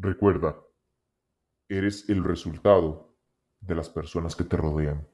Recuerda, 0.00 0.56
eres 1.68 2.08
el 2.08 2.22
resultado 2.22 3.16
de 3.60 3.74
las 3.74 3.88
personas 3.88 4.36
que 4.36 4.44
te 4.44 4.56
rodean. 4.56 5.08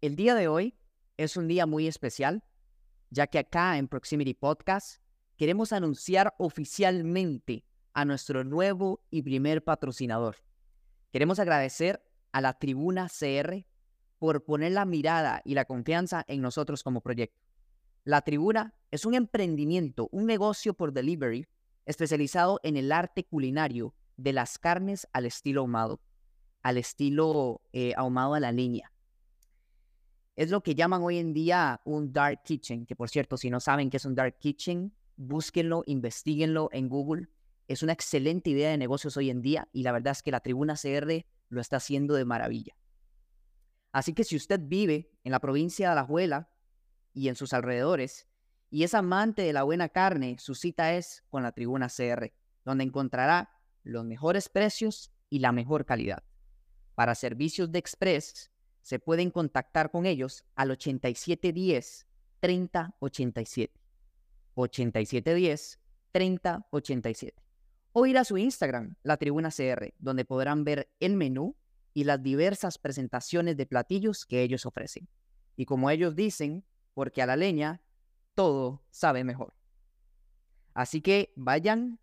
El 0.00 0.16
día 0.16 0.34
de 0.34 0.48
hoy 0.48 0.74
es 1.18 1.36
un 1.36 1.46
día 1.48 1.66
muy 1.66 1.86
especial, 1.86 2.42
ya 3.10 3.26
que 3.26 3.38
acá 3.38 3.76
en 3.76 3.88
Proximity 3.88 4.34
Podcast 4.34 5.02
queremos 5.36 5.72
anunciar 5.72 6.34
oficialmente 6.38 7.64
a 7.92 8.04
nuestro 8.04 8.44
nuevo 8.44 9.02
y 9.10 9.22
primer 9.22 9.64
patrocinador. 9.64 10.36
Queremos 11.12 11.38
agradecer 11.38 12.02
a 12.32 12.40
la 12.40 12.58
Tribuna 12.58 13.08
CR 13.08 13.66
por 14.18 14.44
poner 14.44 14.72
la 14.72 14.84
mirada 14.84 15.42
y 15.44 15.54
la 15.54 15.64
confianza 15.64 16.24
en 16.28 16.40
nosotros 16.40 16.82
como 16.82 17.00
proyecto. 17.00 17.40
La 18.04 18.22
Tribuna 18.22 18.74
es 18.90 19.04
un 19.04 19.14
emprendimiento, 19.14 20.08
un 20.12 20.26
negocio 20.26 20.74
por 20.74 20.92
delivery 20.92 21.46
especializado 21.86 22.60
en 22.62 22.76
el 22.76 22.92
arte 22.92 23.24
culinario 23.24 23.94
de 24.16 24.32
las 24.32 24.58
carnes 24.58 25.08
al 25.12 25.26
estilo 25.26 25.62
ahumado, 25.62 26.00
al 26.62 26.76
estilo 26.76 27.62
eh, 27.72 27.94
ahumado 27.96 28.34
a 28.34 28.40
la 28.40 28.52
leña. 28.52 28.92
Es 30.40 30.48
lo 30.48 30.62
que 30.62 30.74
llaman 30.74 31.02
hoy 31.02 31.18
en 31.18 31.34
día 31.34 31.82
un 31.84 32.14
dark 32.14 32.44
kitchen, 32.44 32.86
que 32.86 32.96
por 32.96 33.10
cierto, 33.10 33.36
si 33.36 33.50
no 33.50 33.60
saben 33.60 33.90
qué 33.90 33.98
es 33.98 34.06
un 34.06 34.14
dark 34.14 34.38
kitchen, 34.38 34.90
búsquenlo, 35.16 35.82
investiguenlo 35.84 36.70
en 36.72 36.88
Google. 36.88 37.28
Es 37.68 37.82
una 37.82 37.92
excelente 37.92 38.48
idea 38.48 38.70
de 38.70 38.78
negocios 38.78 39.18
hoy 39.18 39.28
en 39.28 39.42
día 39.42 39.68
y 39.74 39.82
la 39.82 39.92
verdad 39.92 40.12
es 40.12 40.22
que 40.22 40.30
la 40.30 40.40
Tribuna 40.40 40.76
CR 40.76 41.26
lo 41.50 41.60
está 41.60 41.76
haciendo 41.76 42.14
de 42.14 42.24
maravilla. 42.24 42.74
Así 43.92 44.14
que 44.14 44.24
si 44.24 44.34
usted 44.34 44.58
vive 44.62 45.12
en 45.24 45.32
la 45.32 45.40
provincia 45.40 45.88
de 45.88 45.92
Alajuela 45.92 46.48
y 47.12 47.28
en 47.28 47.36
sus 47.36 47.52
alrededores 47.52 48.26
y 48.70 48.84
es 48.84 48.94
amante 48.94 49.42
de 49.42 49.52
la 49.52 49.64
buena 49.64 49.90
carne, 49.90 50.36
su 50.38 50.54
cita 50.54 50.94
es 50.94 51.22
con 51.28 51.42
la 51.42 51.52
Tribuna 51.52 51.88
CR, 51.88 52.32
donde 52.64 52.84
encontrará 52.84 53.50
los 53.82 54.06
mejores 54.06 54.48
precios 54.48 55.12
y 55.28 55.40
la 55.40 55.52
mejor 55.52 55.84
calidad. 55.84 56.24
Para 56.94 57.14
servicios 57.14 57.70
de 57.70 57.78
express, 57.78 58.50
se 58.82 58.98
pueden 58.98 59.30
contactar 59.30 59.90
con 59.90 60.06
ellos 60.06 60.44
al 60.54 60.70
8710 60.70 62.06
3087. 62.40 63.80
8710 64.54 65.80
3087. 66.12 67.42
O 67.92 68.06
ir 68.06 68.18
a 68.18 68.24
su 68.24 68.38
Instagram, 68.38 68.96
la 69.02 69.16
Tribuna 69.16 69.50
CR, 69.50 69.94
donde 69.98 70.24
podrán 70.24 70.64
ver 70.64 70.90
el 71.00 71.16
menú 71.16 71.56
y 71.92 72.04
las 72.04 72.22
diversas 72.22 72.78
presentaciones 72.78 73.56
de 73.56 73.66
platillos 73.66 74.24
que 74.24 74.42
ellos 74.42 74.64
ofrecen. 74.64 75.08
Y 75.56 75.64
como 75.66 75.90
ellos 75.90 76.14
dicen, 76.14 76.64
porque 76.94 77.22
a 77.22 77.26
la 77.26 77.36
leña 77.36 77.82
todo 78.34 78.82
sabe 78.90 79.24
mejor. 79.24 79.54
Así 80.72 81.00
que 81.00 81.32
vayan, 81.36 81.98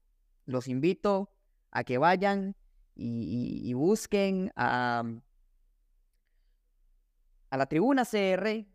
los 0.45 0.67
invito 0.67 1.31
a 1.71 1.83
que 1.83 1.97
vayan 1.97 2.55
y, 2.95 3.73
busquen 3.73 4.51
a, 4.55 5.03
a 7.49 7.57
la 7.57 7.65
tribuna 7.65 8.05
CR, 8.05 8.65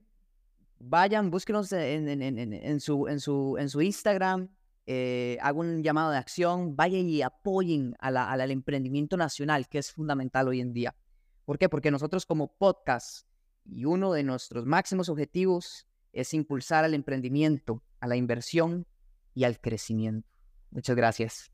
vayan, 0.78 1.30
búsquenos 1.30 1.72
en, 1.72 2.80
su, 2.80 3.08
en, 3.08 3.20
su, 3.20 3.56
en 3.58 3.68
su 3.68 3.82
Instagram, 3.82 4.48
eh, 4.86 5.38
hago 5.40 5.60
un 5.60 5.82
llamado 5.82 6.10
de 6.10 6.18
acción, 6.18 6.74
vayan 6.74 7.08
y 7.08 7.22
apoyen 7.22 7.94
al 8.00 8.50
emprendimiento 8.50 9.16
nacional, 9.16 9.68
que 9.68 9.78
es 9.78 9.92
fundamental 9.92 10.48
hoy 10.48 10.60
en 10.60 10.72
día. 10.72 10.96
¿Por 11.44 11.58
qué? 11.58 11.68
Porque 11.68 11.90
nosotros 11.90 12.26
como 12.26 12.56
podcast 12.56 13.26
y 13.64 13.84
uno 13.84 14.12
de 14.12 14.24
nuestros 14.24 14.66
máximos 14.66 15.08
objetivos 15.08 15.86
es 16.12 16.34
impulsar 16.34 16.84
al 16.84 16.94
emprendimiento, 16.94 17.82
a 18.00 18.08
la 18.08 18.16
inversión 18.16 18.86
y 19.34 19.44
al 19.44 19.60
crecimiento. 19.60 20.28
Muchas 20.70 20.96
gracias. 20.96 21.52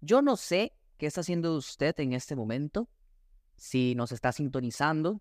Yo 0.00 0.22
no 0.22 0.36
sé 0.36 0.76
qué 0.96 1.06
está 1.06 1.22
haciendo 1.22 1.56
usted 1.56 1.98
en 1.98 2.12
este 2.12 2.36
momento, 2.36 2.88
si 3.58 3.94
nos 3.96 4.12
está 4.12 4.32
sintonizando, 4.32 5.20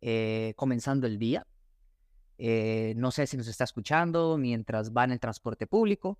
eh, 0.00 0.54
comenzando 0.56 1.06
el 1.06 1.18
día. 1.18 1.46
Eh, 2.38 2.94
no 2.96 3.10
sé 3.10 3.26
si 3.26 3.36
nos 3.36 3.48
está 3.48 3.64
escuchando 3.64 4.38
mientras 4.38 4.92
va 4.92 5.04
en 5.04 5.12
el 5.12 5.20
transporte 5.20 5.66
público. 5.66 6.18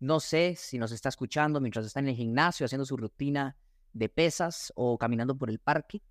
No 0.00 0.18
sé 0.18 0.56
si 0.56 0.78
nos 0.78 0.90
está 0.90 1.10
escuchando 1.10 1.60
mientras 1.60 1.86
está 1.86 2.00
en 2.00 2.08
el 2.08 2.16
gimnasio 2.16 2.64
haciendo 2.64 2.86
su 2.86 2.96
rutina 2.96 3.56
de 3.92 4.08
pesas 4.08 4.72
o 4.74 4.98
caminando 4.98 5.36
por 5.36 5.50
el 5.50 5.58
parque. 5.58 6.02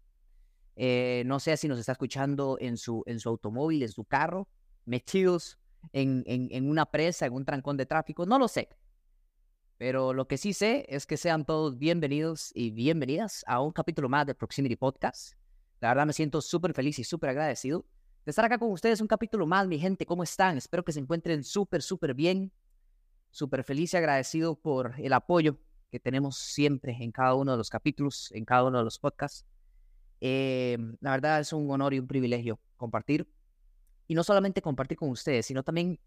Eh, 0.76 1.24
no 1.26 1.40
sé 1.40 1.58
si 1.58 1.68
nos 1.68 1.80
está 1.80 1.94
escuchando 1.94 2.58
en 2.60 2.78
su, 2.78 3.04
en 3.08 3.20
su 3.20 3.30
automóvil, 3.30 3.82
en 3.82 3.92
su 3.92 4.06
carro, 4.06 4.48
metidos 4.86 5.58
en, 5.92 6.24
en 6.26 6.70
una 6.70 6.86
presa, 6.86 7.26
en 7.26 7.34
un 7.34 7.46
trancón 7.46 7.78
de 7.78 7.88
tráfico. 7.88 8.28
No 8.28 8.38
lo 8.38 8.48
sé. 8.48 8.70
Pero 9.82 10.14
lo 10.14 10.28
que 10.28 10.38
sí 10.38 10.54
sé 10.54 10.86
es 10.90 11.08
que 11.08 11.18
sean 11.18 11.44
todos 11.44 11.80
bienvenidos 11.80 12.52
y 12.54 12.70
bienvenidas 12.70 13.44
a 13.48 13.62
un 13.62 13.72
capítulo 13.72 14.10
más 14.10 14.28
de 14.28 14.36
Proximity 14.36 14.76
Podcast. 14.76 15.34
La 15.80 15.88
verdad 15.88 16.06
me 16.06 16.14
siento 16.14 16.40
súper 16.40 16.76
feliz 16.76 17.00
y 17.00 17.04
súper 17.04 17.32
agradecido 17.32 17.84
de 18.24 18.30
estar 18.30 18.46
acá 18.46 18.60
con 18.60 18.70
ustedes 18.70 19.02
un 19.02 19.08
capítulo 19.08 19.48
más, 19.48 19.68
mi 19.68 19.80
gente. 19.80 20.06
¿Cómo 20.06 20.22
están? 20.22 20.56
Espero 20.56 20.86
que 20.86 20.92
se 20.92 21.00
encuentren 21.00 21.44
súper, 21.44 21.82
súper 21.82 22.14
bien. 22.14 22.52
Súper 23.32 23.64
feliz 23.64 23.92
y 23.96 23.98
agradecido 23.98 24.54
por 24.54 24.94
el 25.00 25.14
apoyo 25.14 25.58
que 25.90 26.00
tenemos 26.00 26.38
siempre 26.38 26.96
en 27.00 27.12
cada 27.12 27.34
uno 27.34 27.54
de 27.54 27.58
los 27.58 27.72
capítulos, 27.72 28.32
en 28.34 28.46
cada 28.46 28.66
uno 28.66 28.78
de 28.78 28.84
los 28.84 29.00
podcasts. 29.00 29.48
Eh, 30.20 30.78
la 31.00 31.10
verdad 31.10 31.40
es 31.40 31.54
un 31.54 31.72
honor 31.72 31.96
y 31.96 32.00
un 32.00 32.06
privilegio 32.06 32.60
compartir. 32.78 33.28
Y 34.08 34.14
no 34.14 34.24
solamente 34.24 34.62
compartir 34.62 35.00
con 35.00 35.10
ustedes, 35.10 35.48
sino 35.48 35.64
también 35.64 36.00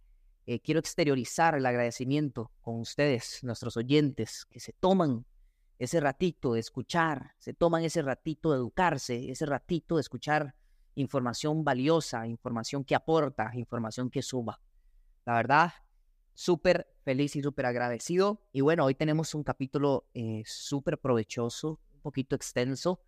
eh, 0.46 0.60
quiero 0.60 0.78
exteriorizar 0.80 1.54
el 1.54 1.64
agradecimiento 1.64 2.50
con 2.60 2.80
ustedes, 2.80 3.40
nuestros 3.42 3.76
oyentes, 3.78 4.44
que 4.44 4.60
se 4.60 4.72
toman 4.72 5.24
ese 5.78 6.00
ratito 6.00 6.52
de 6.52 6.60
escuchar, 6.60 7.32
se 7.38 7.54
toman 7.54 7.82
ese 7.82 8.02
ratito 8.02 8.52
de 8.52 8.58
educarse, 8.58 9.30
ese 9.30 9.46
ratito 9.46 9.96
de 9.96 10.02
escuchar 10.02 10.54
información 10.96 11.64
valiosa, 11.64 12.26
información 12.26 12.84
que 12.84 12.94
aporta, 12.94 13.50
información 13.54 14.10
que 14.10 14.20
suma. 14.20 14.60
La 15.24 15.34
verdad, 15.34 15.72
súper 16.34 16.86
feliz 17.04 17.34
y 17.36 17.42
súper 17.42 17.66
agradecido. 17.66 18.42
Y 18.52 18.60
bueno, 18.60 18.84
hoy 18.84 18.94
tenemos 18.94 19.34
un 19.34 19.44
capítulo 19.44 20.06
eh, 20.12 20.42
súper 20.44 20.98
provechoso, 20.98 21.80
un 21.94 22.00
poquito 22.02 22.36
extenso, 22.36 23.00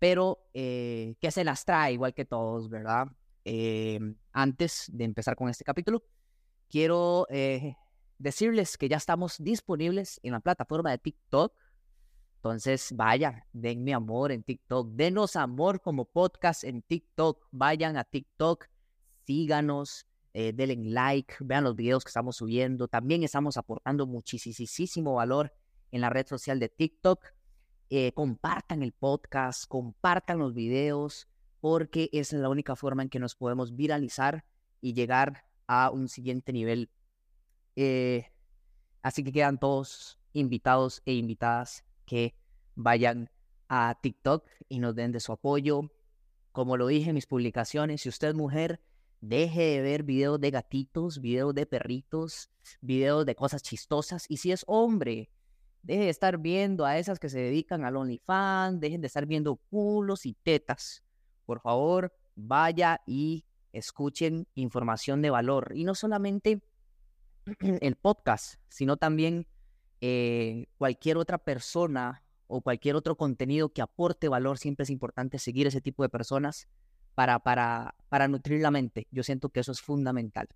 pero 0.00 0.48
eh, 0.52 1.14
que 1.20 1.30
se 1.30 1.44
las 1.44 1.64
trae 1.64 1.92
igual 1.92 2.14
que 2.14 2.24
todos, 2.24 2.68
¿verdad? 2.68 3.06
antes 4.32 4.86
de 4.90 5.04
empezar 5.04 5.36
con 5.36 5.50
este 5.50 5.64
capítulo, 5.64 6.02
quiero 6.68 7.26
eh, 7.30 7.76
decirles 8.18 8.76
que 8.76 8.88
ya 8.88 8.96
estamos 8.96 9.36
disponibles 9.38 10.20
en 10.22 10.32
la 10.32 10.40
plataforma 10.40 10.90
de 10.90 10.98
TikTok. 10.98 11.52
Entonces, 12.36 12.92
vaya, 12.94 13.46
denme 13.52 13.94
amor 13.94 14.32
en 14.32 14.42
TikTok, 14.42 14.90
denos 14.92 15.36
amor 15.36 15.80
como 15.80 16.04
podcast 16.04 16.64
en 16.64 16.82
TikTok, 16.82 17.46
vayan 17.50 17.96
a 17.96 18.04
TikTok, 18.04 18.66
síganos, 19.26 20.06
eh, 20.34 20.52
denle 20.52 20.90
like, 20.90 21.36
vean 21.40 21.64
los 21.64 21.76
videos 21.76 22.04
que 22.04 22.08
estamos 22.08 22.36
subiendo. 22.36 22.88
También 22.88 23.22
estamos 23.22 23.56
aportando 23.56 24.06
muchísimo 24.06 25.14
valor 25.14 25.52
en 25.90 26.00
la 26.00 26.10
red 26.10 26.26
social 26.26 26.58
de 26.58 26.68
TikTok. 26.68 27.24
Eh, 27.88 28.12
compartan 28.12 28.82
el 28.82 28.92
podcast, 28.92 29.66
compartan 29.68 30.38
los 30.38 30.52
videos, 30.52 31.28
porque 31.60 32.10
es 32.12 32.32
la 32.32 32.48
única 32.48 32.74
forma 32.74 33.04
en 33.04 33.08
que 33.08 33.20
nos 33.20 33.36
podemos 33.36 33.76
viralizar 33.76 34.44
y 34.80 34.92
llegar 34.92 35.44
a 35.66 35.90
un 35.90 36.08
siguiente 36.08 36.52
nivel. 36.52 36.90
Eh, 37.76 38.26
así 39.02 39.24
que 39.24 39.32
quedan 39.32 39.58
todos 39.58 40.18
invitados 40.32 41.02
e 41.04 41.14
invitadas 41.14 41.84
que 42.04 42.34
vayan 42.74 43.30
a 43.68 43.98
TikTok 44.00 44.46
y 44.68 44.78
nos 44.78 44.94
den 44.94 45.12
de 45.12 45.20
su 45.20 45.32
apoyo. 45.32 45.90
Como 46.52 46.76
lo 46.76 46.86
dije 46.86 47.10
en 47.10 47.14
mis 47.14 47.26
publicaciones, 47.26 48.02
si 48.02 48.08
usted 48.08 48.28
es 48.28 48.34
mujer, 48.34 48.80
deje 49.20 49.62
de 49.62 49.80
ver 49.80 50.02
videos 50.02 50.40
de 50.40 50.50
gatitos, 50.50 51.20
videos 51.20 51.54
de 51.54 51.66
perritos, 51.66 52.50
videos 52.80 53.26
de 53.26 53.34
cosas 53.34 53.62
chistosas. 53.62 54.26
Y 54.28 54.36
si 54.36 54.52
es 54.52 54.64
hombre, 54.66 55.30
deje 55.82 56.04
de 56.04 56.10
estar 56.10 56.38
viendo 56.38 56.84
a 56.84 56.98
esas 56.98 57.18
que 57.18 57.28
se 57.28 57.38
dedican 57.38 57.84
al 57.84 57.96
OnlyFans, 57.96 58.80
dejen 58.80 59.00
de 59.00 59.06
estar 59.06 59.26
viendo 59.26 59.56
culos 59.56 60.26
y 60.26 60.34
tetas. 60.34 61.02
Por 61.46 61.60
favor, 61.60 62.12
vaya 62.34 63.00
y 63.06 63.44
escuchen 63.74 64.46
información 64.54 65.20
de 65.22 65.30
valor. 65.30 65.72
Y 65.74 65.84
no 65.84 65.94
solamente 65.94 66.62
el 67.80 67.96
podcast, 67.96 68.54
sino 68.68 68.96
también 68.96 69.46
eh, 70.00 70.66
cualquier 70.78 71.16
otra 71.18 71.38
persona 71.38 72.22
o 72.46 72.60
cualquier 72.60 72.96
otro 72.96 73.16
contenido 73.16 73.72
que 73.72 73.82
aporte 73.82 74.28
valor. 74.28 74.58
Siempre 74.58 74.84
es 74.84 74.90
importante 74.90 75.38
seguir 75.38 75.66
ese 75.66 75.80
tipo 75.80 76.02
de 76.02 76.08
personas 76.08 76.68
para, 77.14 77.38
para, 77.40 77.94
para 78.08 78.28
nutrir 78.28 78.60
la 78.60 78.70
mente. 78.70 79.06
Yo 79.10 79.22
siento 79.22 79.50
que 79.50 79.60
eso 79.60 79.72
es 79.72 79.80
fundamental. 79.80 80.48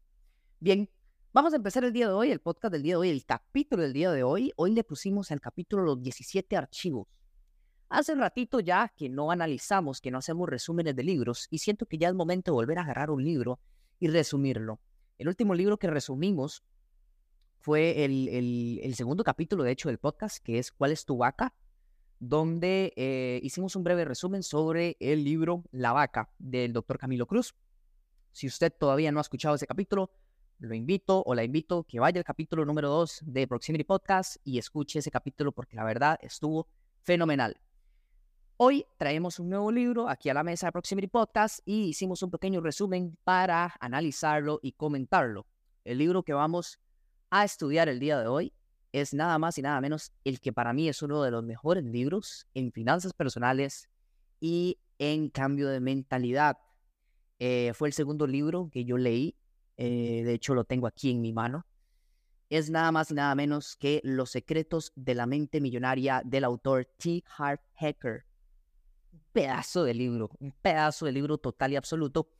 Bien, 0.61 0.91
vamos 1.33 1.53
a 1.53 1.57
empezar 1.57 1.85
el 1.85 1.93
día 1.93 2.09
de 2.09 2.15
hoy, 2.15 2.31
el 2.31 2.41
podcast 2.41 2.73
del 2.73 2.83
día 2.83 2.95
de 2.95 2.97
hoy, 2.97 3.11
el 3.11 3.25
capítulo 3.25 3.83
del 3.83 3.93
día 3.93 4.11
de 4.11 4.23
hoy. 4.23 4.53
Hoy 4.57 4.73
le 4.73 4.85
pusimos 4.85 5.31
al 5.31 5.41
capítulo 5.41 5.83
los 5.83 6.03
17 6.03 6.57
archivos. 6.57 7.09
Hace 7.89 8.15
ratito 8.15 8.61
ya 8.61 8.93
que 8.97 9.09
no 9.09 9.31
analizamos, 9.31 10.01
que 10.01 10.11
no 10.11 10.19
hacemos 10.19 10.49
resúmenes 10.49 10.95
de 10.95 11.03
libros 11.03 11.47
y 11.51 11.59
siento 11.59 11.87
que 11.87 11.97
ya 11.97 12.09
es 12.09 12.15
momento 12.15 12.51
de 12.51 12.55
volver 12.57 12.79
a 12.79 12.83
agarrar 12.83 13.11
un 13.11 13.25
libro 13.25 13.61
y 13.99 14.09
resumirlo. 14.09 14.81
El 15.17 15.29
último 15.29 15.55
libro 15.55 15.79
que 15.79 15.89
resumimos 15.89 16.63
fue 17.61 18.05
el, 18.05 18.29
el, 18.83 18.95
segundo 18.95 19.25
capítulo, 19.25 19.65
de 19.65 19.73
hecho, 19.73 19.89
del 19.89 19.99
podcast, 19.99 20.39
que 20.45 20.59
es 20.59 20.71
¿Cuál 20.71 20.93
es 20.93 21.05
tu 21.05 21.17
vaca? 21.17 21.55
donde 22.21 22.93
eh, 22.97 23.41
hicimos 23.43 23.77
un 23.77 23.85
breve 23.85 24.05
resumen 24.05 24.43
sobre 24.43 24.97
el 24.99 25.25
libro 25.25 25.63
La 25.71 25.93
vaca 25.93 26.31
del 26.39 26.73
doctor 26.73 26.99
Camilo 26.99 27.27
Cruz. 27.27 27.55
Si 28.33 28.47
usted 28.47 28.73
todavía 28.73 29.13
no 29.13 29.19
ha 29.19 29.23
escuchado 29.23 29.55
ese 29.55 29.67
capítulo, 29.67 30.11
lo 30.59 30.75
invito 30.75 31.23
o 31.25 31.35
la 31.35 31.45
invito 31.45 31.85
que 31.85 32.01
vaya 32.01 32.19
al 32.19 32.25
capítulo 32.25 32.65
número 32.65 32.89
2 32.89 33.23
de 33.25 33.47
Proximity 33.47 33.85
Podcast 33.85 34.37
y 34.43 34.59
escuche 34.59 34.99
ese 34.99 35.11
capítulo 35.11 35.53
porque 35.53 35.77
la 35.77 35.85
verdad 35.85 36.19
estuvo 36.21 36.69
fenomenal. 37.03 37.57
Hoy 38.61 38.87
traemos 38.97 39.39
un 39.39 39.51
nuevo 39.51 39.71
libro 39.71 40.09
aquí 40.09 40.31
a 40.31 40.35
la 40.35 40.43
mesa 40.43 40.67
de 40.67 40.73
Proximity 40.73 41.07
Podcast 41.07 41.61
y 41.65 41.91
hicimos 41.91 42.25
un 42.25 42.33
pequeño 42.33 42.61
resumen 42.61 43.17
para 43.23 43.77
analizarlo 43.79 44.59
y 44.61 44.73
comentarlo. 44.73 45.47
El 45.85 45.99
libro 45.99 46.25
que 46.25 46.33
vamos 46.33 46.81
a 47.31 47.45
estudiar 47.45 47.89
el 47.89 48.01
día 48.01 48.19
de 48.19 48.27
hoy 48.27 48.53
es 48.91 49.15
nada 49.15 49.39
más 49.39 49.59
y 49.59 49.63
nada 49.63 49.81
menos 49.81 50.11
el 50.25 50.41
que 50.41 50.53
para 50.53 50.73
mí 50.73 50.89
es 50.89 51.03
uno 51.03 51.23
de 51.23 51.31
los 51.31 51.45
mejores 51.45 51.85
libros 51.85 52.49
en 52.53 52.73
finanzas 52.73 53.13
personales 53.13 53.89
y 54.41 54.77
en 54.99 55.29
cambio 55.29 55.69
de 55.69 55.79
mentalidad. 55.79 56.59
Eh, 57.39 57.71
fue 57.75 57.87
el 57.87 57.95
segundo 57.95 58.27
libro 58.27 58.71
que 58.73 58.85
yo 58.85 58.99
leí, 58.99 59.37
eh, 59.77 60.25
de 60.25 60.35
hecho 60.35 60.55
lo 60.55 60.65
tengo 60.65 60.89
aquí 60.89 61.13
en 61.13 61.21
mi 61.21 61.33
mano. 61.33 61.65
Es 62.51 62.71
nada 62.71 62.91
más 62.91 63.13
y 63.13 63.15
nada 63.15 63.37
menos 63.37 63.77
que 63.77 64.01
Los 64.03 64.31
secretos 64.31 64.91
de 64.97 65.15
la 65.15 65.27
mente 65.27 65.61
millonaria 65.61 66.23
del 66.25 66.43
autor 66.43 66.87
T. 66.97 67.23
Harv 67.37 67.61
Hecker. 67.79 68.28
Pedazo 69.33 69.85
de 69.85 69.95
libro, 69.95 70.31
un 70.41 70.53
pedazo 70.53 71.07
de 71.07 71.13
libro 71.13 71.39
total 71.39 71.73
y 71.73 71.77
absoluto 71.77 72.31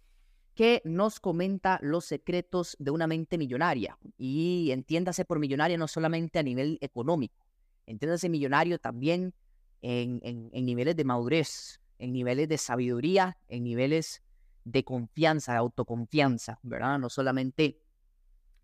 que 0.55 0.83
nos 0.85 1.21
comenta 1.21 1.79
los 1.83 2.05
secretos 2.05 2.77
de 2.81 2.91
una 2.91 3.07
mente 3.07 3.39
millonaria. 3.39 3.97
Y 4.17 4.71
entiéndase 4.73 5.25
por 5.25 5.39
millonaria 5.39 5.79
no 5.79 5.87
solamente 5.87 6.41
a 6.41 6.43
nivel 6.43 6.79
económico, 6.81 7.47
entiéndase 7.87 8.29
millonario 8.29 8.81
también 8.81 9.35
en, 9.83 10.21
en, 10.23 10.67
niveles 10.67 10.97
de 10.97 11.05
madurez, 11.05 11.81
en 12.01 12.13
niveles 12.13 12.49
de 12.49 12.59
sabiduría, 12.59 13.39
en 13.49 13.63
niveles 13.63 14.23
de 14.65 14.83
confianza, 14.83 15.53
de 15.53 15.59
autoconfianza, 15.59 16.59
¿verdad? 16.63 16.99
No 16.99 17.09
solamente 17.09 17.81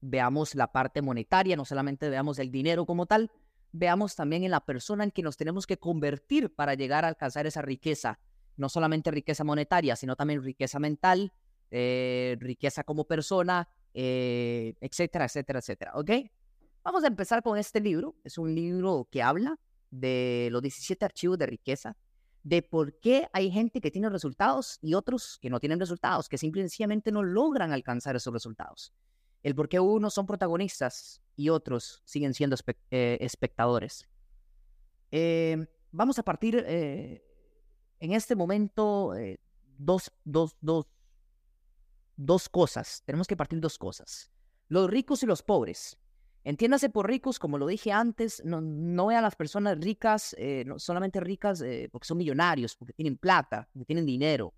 veamos 0.00 0.54
la 0.54 0.72
parte 0.72 1.00
monetaria, 1.00 1.56
no 1.56 1.64
solamente 1.64 2.08
veamos 2.08 2.40
el 2.40 2.50
dinero 2.50 2.86
como 2.86 3.06
tal, 3.06 3.30
veamos 3.74 4.14
también 4.14 4.44
en 4.44 4.52
la 4.52 4.60
persona 4.60 5.02
en 5.02 5.10
que 5.10 5.22
nos 5.22 5.36
tenemos 5.36 5.66
que 5.66 5.78
convertir 5.78 6.54
para 6.54 6.74
llegar 6.74 7.04
a 7.04 7.08
alcanzar 7.08 7.44
esa 7.46 7.60
riqueza, 7.60 8.20
no 8.56 8.68
solamente 8.68 9.10
riqueza 9.10 9.42
monetaria, 9.42 9.96
sino 9.96 10.14
también 10.14 10.44
riqueza 10.44 10.78
mental, 10.78 11.32
eh, 11.72 12.36
riqueza 12.38 12.84
como 12.84 13.04
persona, 13.04 13.68
eh, 13.92 14.74
etcétera, 14.80 15.24
etcétera, 15.24 15.58
etcétera. 15.58 15.92
¿Ok? 15.96 16.10
Vamos 16.84 17.02
a 17.02 17.08
empezar 17.08 17.42
con 17.42 17.58
este 17.58 17.80
libro. 17.80 18.14
Es 18.22 18.38
un 18.38 18.54
libro 18.54 19.08
que 19.10 19.22
habla 19.22 19.58
de 19.90 20.48
los 20.52 20.62
17 20.62 21.04
archivos 21.04 21.36
de 21.36 21.46
riqueza, 21.46 21.96
de 22.44 22.62
por 22.62 23.00
qué 23.00 23.26
hay 23.32 23.50
gente 23.50 23.80
que 23.80 23.90
tiene 23.90 24.08
resultados 24.08 24.78
y 24.82 24.94
otros 24.94 25.38
que 25.42 25.50
no 25.50 25.58
tienen 25.58 25.80
resultados, 25.80 26.28
que 26.28 26.38
simplemente 26.38 27.10
no 27.10 27.24
logran 27.24 27.72
alcanzar 27.72 28.14
esos 28.14 28.32
resultados. 28.32 28.92
El 29.44 29.54
por 29.54 29.68
qué 29.68 29.78
unos 29.78 30.12
son 30.14 30.26
protagonistas 30.26 31.22
y 31.36 31.50
otros 31.50 32.02
siguen 32.04 32.34
siendo 32.34 32.56
eh, 32.90 33.18
espectadores. 33.20 34.08
vamos 35.92 36.18
a 36.18 36.24
partir 36.24 36.56
en 36.66 38.12
este 38.12 38.34
momento 38.34 39.14
dos, 39.78 40.10
dos, 40.24 40.56
dos, 40.60 40.86
dos 42.16 42.48
cosas, 42.48 43.02
tenemos 43.04 43.26
que 43.26 43.36
partir 43.36 43.60
dos 43.60 43.78
cosas. 43.78 44.30
Los 44.68 44.90
ricos 44.90 45.22
y 45.22 45.26
los 45.26 45.42
pobres. 45.42 45.98
Entiéndase 46.44 46.90
por 46.90 47.08
ricos, 47.08 47.38
como 47.38 47.56
lo 47.56 47.66
dije 47.66 47.90
antes, 47.90 48.42
no, 48.44 48.60
no 48.60 49.08
a 49.08 49.20
las 49.22 49.34
personas 49.34 49.78
ricas, 49.80 50.34
eh, 50.38 50.66
solamente 50.76 51.18
ricas 51.20 51.62
eh, 51.62 51.88
porque 51.90 52.06
son 52.06 52.18
millonarios, 52.18 52.76
porque 52.76 52.92
tienen 52.92 53.16
plata, 53.16 53.66
porque 53.72 53.86
tienen 53.86 54.04
dinero. 54.04 54.52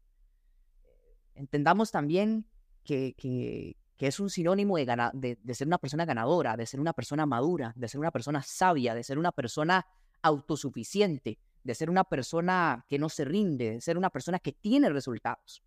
Entendamos 1.35 1.93
también 1.93 2.45
que, 2.83 3.15
que, 3.17 3.77
que 3.97 4.07
es 4.07 4.21
un 4.21 4.31
sinónimo 4.31 4.77
de, 4.77 4.85
de, 5.15 5.39
de, 5.43 5.55
ser 5.55 5.67
una 5.67 5.79
persona 5.79 6.05
ganadora, 6.05 6.57
de 6.57 6.67
ser 6.67 6.81
una 6.81 6.93
persona 6.93 7.27
madura, 7.27 7.73
de 7.77 7.89
ser 7.89 7.99
una 7.99 8.11
persona 8.11 8.43
sabia, 8.43 8.95
de 8.95 9.03
ser 9.03 9.19
una 9.19 9.33
persona 9.33 9.87
autosuficiente, 10.23 11.39
de 11.65 11.75
ser 11.75 11.91
una 11.91 12.05
persona 12.05 12.85
que 12.89 12.99
no 12.99 13.09
se 13.09 13.25
rinde, 13.25 13.73
de 13.73 13.81
ser 13.81 13.97
una 13.97 14.11
persona 14.11 14.39
que 14.39 14.53
tiene 14.53 14.89
resultados. 14.91 15.63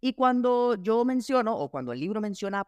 Y 0.00 0.12
cuando 0.12 0.76
yo 0.76 1.04
menciono, 1.04 1.56
o 1.56 1.70
cuando 1.70 1.92
el 1.92 2.00
libro 2.00 2.20
menciona 2.20 2.66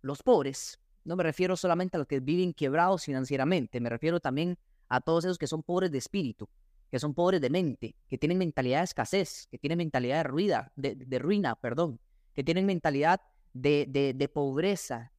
los 0.00 0.22
pobres, 0.22 0.80
no 1.04 1.16
me 1.16 1.22
refiero 1.22 1.56
solamente 1.56 1.96
a 1.96 1.98
los 1.98 2.08
que 2.08 2.20
viven 2.20 2.54
quebrados 2.54 3.04
financieramente, 3.04 3.80
me 3.80 3.88
refiero 3.88 4.20
también 4.20 4.58
a 4.88 5.00
todos 5.00 5.24
esos 5.24 5.38
que 5.38 5.46
son 5.46 5.62
pobres 5.62 5.90
de 5.90 5.98
espíritu, 5.98 6.48
que 6.90 6.98
son 6.98 7.14
pobres 7.14 7.40
de 7.40 7.50
mente, 7.50 7.96
que 8.08 8.18
tienen 8.18 8.38
mentalidad 8.38 8.80
de 8.80 8.84
escasez, 8.84 9.48
que 9.50 9.58
tienen 9.58 9.78
mentalidad 9.78 10.18
de 10.18 10.22
ruina, 10.24 10.72
de, 10.76 11.18
ruina, 11.18 11.54
perdón, 11.56 12.00
que 12.34 12.44
tienen 12.44 12.66
mentalidad 12.66 13.20
de, 13.52 14.14
de 14.16 14.28
pobreza, 14.28 15.12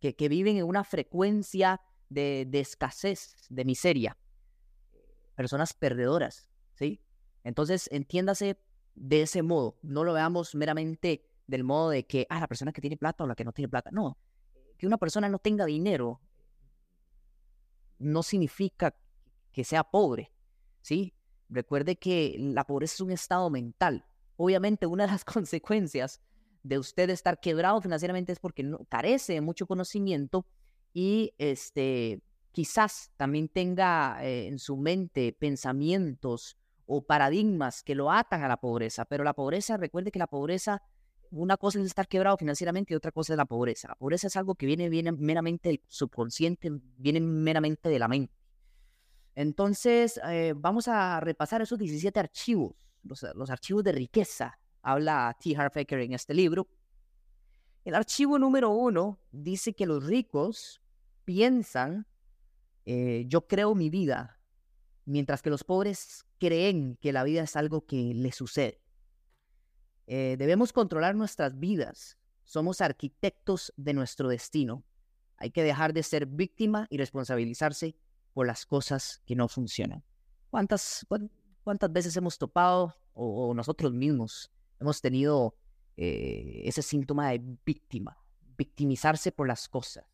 que, 0.00 0.14
que, 0.14 0.28
viven 0.28 0.56
en 0.56 0.64
una 0.64 0.84
frecuencia 0.84 1.80
de, 2.08 2.48
escasez, 2.52 3.36
de 3.48 3.64
miseria. 3.64 4.16
Personas 5.34 5.74
perdedoras, 5.74 6.48
¿sí? 6.74 7.00
Entonces, 7.44 7.88
entiéndase 7.92 8.60
de 8.94 9.22
ese 9.22 9.42
modo. 9.42 9.78
No 9.82 10.04
lo 10.04 10.12
veamos 10.12 10.54
meramente 10.54 11.28
del 11.46 11.64
modo 11.64 11.90
de 11.90 12.06
que, 12.06 12.26
ah, 12.30 12.40
la 12.40 12.48
persona 12.48 12.72
que 12.72 12.80
tiene 12.80 12.96
plata 12.96 13.24
o 13.24 13.26
la 13.26 13.34
que 13.34 13.44
no 13.44 13.52
tiene 13.52 13.68
plata. 13.68 13.90
No, 13.92 14.18
que 14.78 14.86
una 14.86 14.98
persona 14.98 15.28
no 15.28 15.38
tenga 15.38 15.64
dinero 15.64 16.20
no 17.98 18.22
significa 18.22 18.94
que 19.52 19.64
sea 19.64 19.84
pobre, 19.84 20.32
¿sí? 20.82 21.14
Recuerde 21.48 21.96
que 21.96 22.36
la 22.38 22.64
pobreza 22.64 22.94
es 22.94 23.00
un 23.00 23.10
estado 23.10 23.48
mental. 23.48 24.06
Obviamente, 24.36 24.86
una 24.86 25.06
de 25.06 25.12
las 25.12 25.24
consecuencias 25.24 26.20
de 26.66 26.78
usted 26.78 27.10
estar 27.10 27.40
quebrado 27.40 27.80
financieramente 27.80 28.32
es 28.32 28.40
porque 28.40 28.62
no, 28.62 28.84
carece 28.88 29.34
de 29.34 29.40
mucho 29.40 29.66
conocimiento 29.66 30.46
y 30.92 31.32
este, 31.38 32.20
quizás 32.52 33.12
también 33.16 33.48
tenga 33.48 34.24
eh, 34.24 34.46
en 34.48 34.58
su 34.58 34.76
mente 34.76 35.32
pensamientos 35.38 36.56
o 36.86 37.02
paradigmas 37.02 37.82
que 37.82 37.94
lo 37.94 38.10
atan 38.10 38.42
a 38.42 38.48
la 38.48 38.56
pobreza, 38.56 39.04
pero 39.04 39.24
la 39.24 39.34
pobreza, 39.34 39.76
recuerde 39.76 40.10
que 40.10 40.18
la 40.18 40.26
pobreza, 40.26 40.82
una 41.30 41.56
cosa 41.56 41.80
es 41.80 41.86
estar 41.86 42.08
quebrado 42.08 42.36
financieramente 42.36 42.94
y 42.94 42.96
otra 42.96 43.10
cosa 43.10 43.32
es 43.32 43.36
la 43.36 43.44
pobreza. 43.44 43.88
La 43.88 43.96
pobreza 43.96 44.28
es 44.28 44.36
algo 44.36 44.54
que 44.54 44.66
viene, 44.66 44.88
viene 44.88 45.12
meramente 45.12 45.68
del 45.68 45.82
subconsciente, 45.86 46.70
viene 46.96 47.20
meramente 47.20 47.88
de 47.88 47.98
la 47.98 48.08
mente. 48.08 48.32
Entonces, 49.34 50.18
eh, 50.28 50.54
vamos 50.56 50.88
a 50.88 51.20
repasar 51.20 51.60
esos 51.60 51.78
17 51.78 52.18
archivos, 52.18 52.74
los, 53.02 53.50
archivos 53.50 53.84
de 53.84 53.92
riqueza, 53.92 54.58
habla 54.86 55.36
T. 55.40 55.56
Harfaker 55.56 55.98
en 55.98 56.12
este 56.12 56.32
libro. 56.32 56.68
El 57.84 57.96
archivo 57.96 58.38
número 58.38 58.70
uno 58.70 59.18
dice 59.32 59.74
que 59.74 59.84
los 59.84 60.04
ricos 60.04 60.80
piensan, 61.24 62.06
eh, 62.84 63.24
yo 63.26 63.48
creo 63.48 63.74
mi 63.74 63.90
vida, 63.90 64.40
mientras 65.04 65.42
que 65.42 65.50
los 65.50 65.64
pobres 65.64 66.24
creen 66.38 66.96
que 67.00 67.12
la 67.12 67.24
vida 67.24 67.42
es 67.42 67.56
algo 67.56 67.84
que 67.84 68.14
les 68.14 68.36
sucede. 68.36 68.80
Eh, 70.06 70.36
debemos 70.38 70.72
controlar 70.72 71.16
nuestras 71.16 71.58
vidas. 71.58 72.16
Somos 72.44 72.80
arquitectos 72.80 73.72
de 73.76 73.92
nuestro 73.92 74.28
destino. 74.28 74.84
Hay 75.36 75.50
que 75.50 75.64
dejar 75.64 75.92
de 75.94 76.04
ser 76.04 76.26
víctima 76.26 76.86
y 76.90 76.96
responsabilizarse 76.96 77.96
por 78.32 78.46
las 78.46 78.66
cosas 78.66 79.20
que 79.26 79.34
no 79.34 79.48
funcionan. 79.48 80.04
¿Cuántas, 80.48 81.04
cuántas 81.64 81.92
veces 81.92 82.16
hemos 82.16 82.38
topado 82.38 82.94
o, 83.14 83.52
nosotros 83.52 83.92
mismos 83.92 84.52
hemos 84.80 85.00
tenido 85.00 85.56
eh, 85.96 86.62
ese 86.64 86.82
síntoma 86.82 87.30
de 87.30 87.42
víctima, 87.64 88.16
victimizarse 88.56 89.32
por 89.32 89.48
las 89.48 89.68
cosas? 89.68 90.04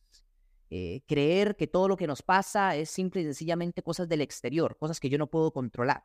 Eh, 0.71 1.03
creer 1.07 1.55
que 1.57 1.67
todo 1.67 1.87
lo 1.87 1.99
que 1.99 2.07
nos 2.07 2.23
pasa 2.23 2.75
es 2.77 2.89
simple 2.89 3.21
y 3.21 3.25
sencillamente 3.25 3.83
cosas 3.83 4.09
del 4.09 4.23
exterior, 4.23 4.79
cosas 4.79 5.01
que 5.01 5.11
yo 5.11 5.19
no 5.19 5.27
puedo 5.27 5.53
controlar. 5.53 6.05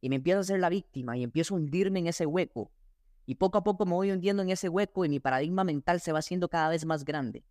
Y 0.00 0.08
me 0.08 0.16
empiezo 0.16 0.40
a 0.40 0.42
ser 0.42 0.58
la 0.58 0.68
víctima 0.68 1.16
y 1.16 1.22
empiezo 1.22 1.54
a 1.54 1.58
hundirme 1.58 2.00
en 2.00 2.08
ese 2.08 2.26
hueco. 2.26 2.72
Y 3.26 3.36
poco 3.36 3.58
a 3.58 3.62
poco 3.62 3.86
me 3.86 3.92
voy 3.92 4.10
hundiendo 4.10 4.42
en 4.42 4.50
ese 4.50 4.68
hueco 4.68 5.04
y 5.04 5.08
mi 5.08 5.20
paradigma 5.20 5.62
mental 5.62 6.00
se 6.00 6.10
va 6.10 6.18
haciendo 6.18 6.48
cada 6.48 6.68
vez 6.68 6.84
más 6.84 7.04
grande. 7.04 7.44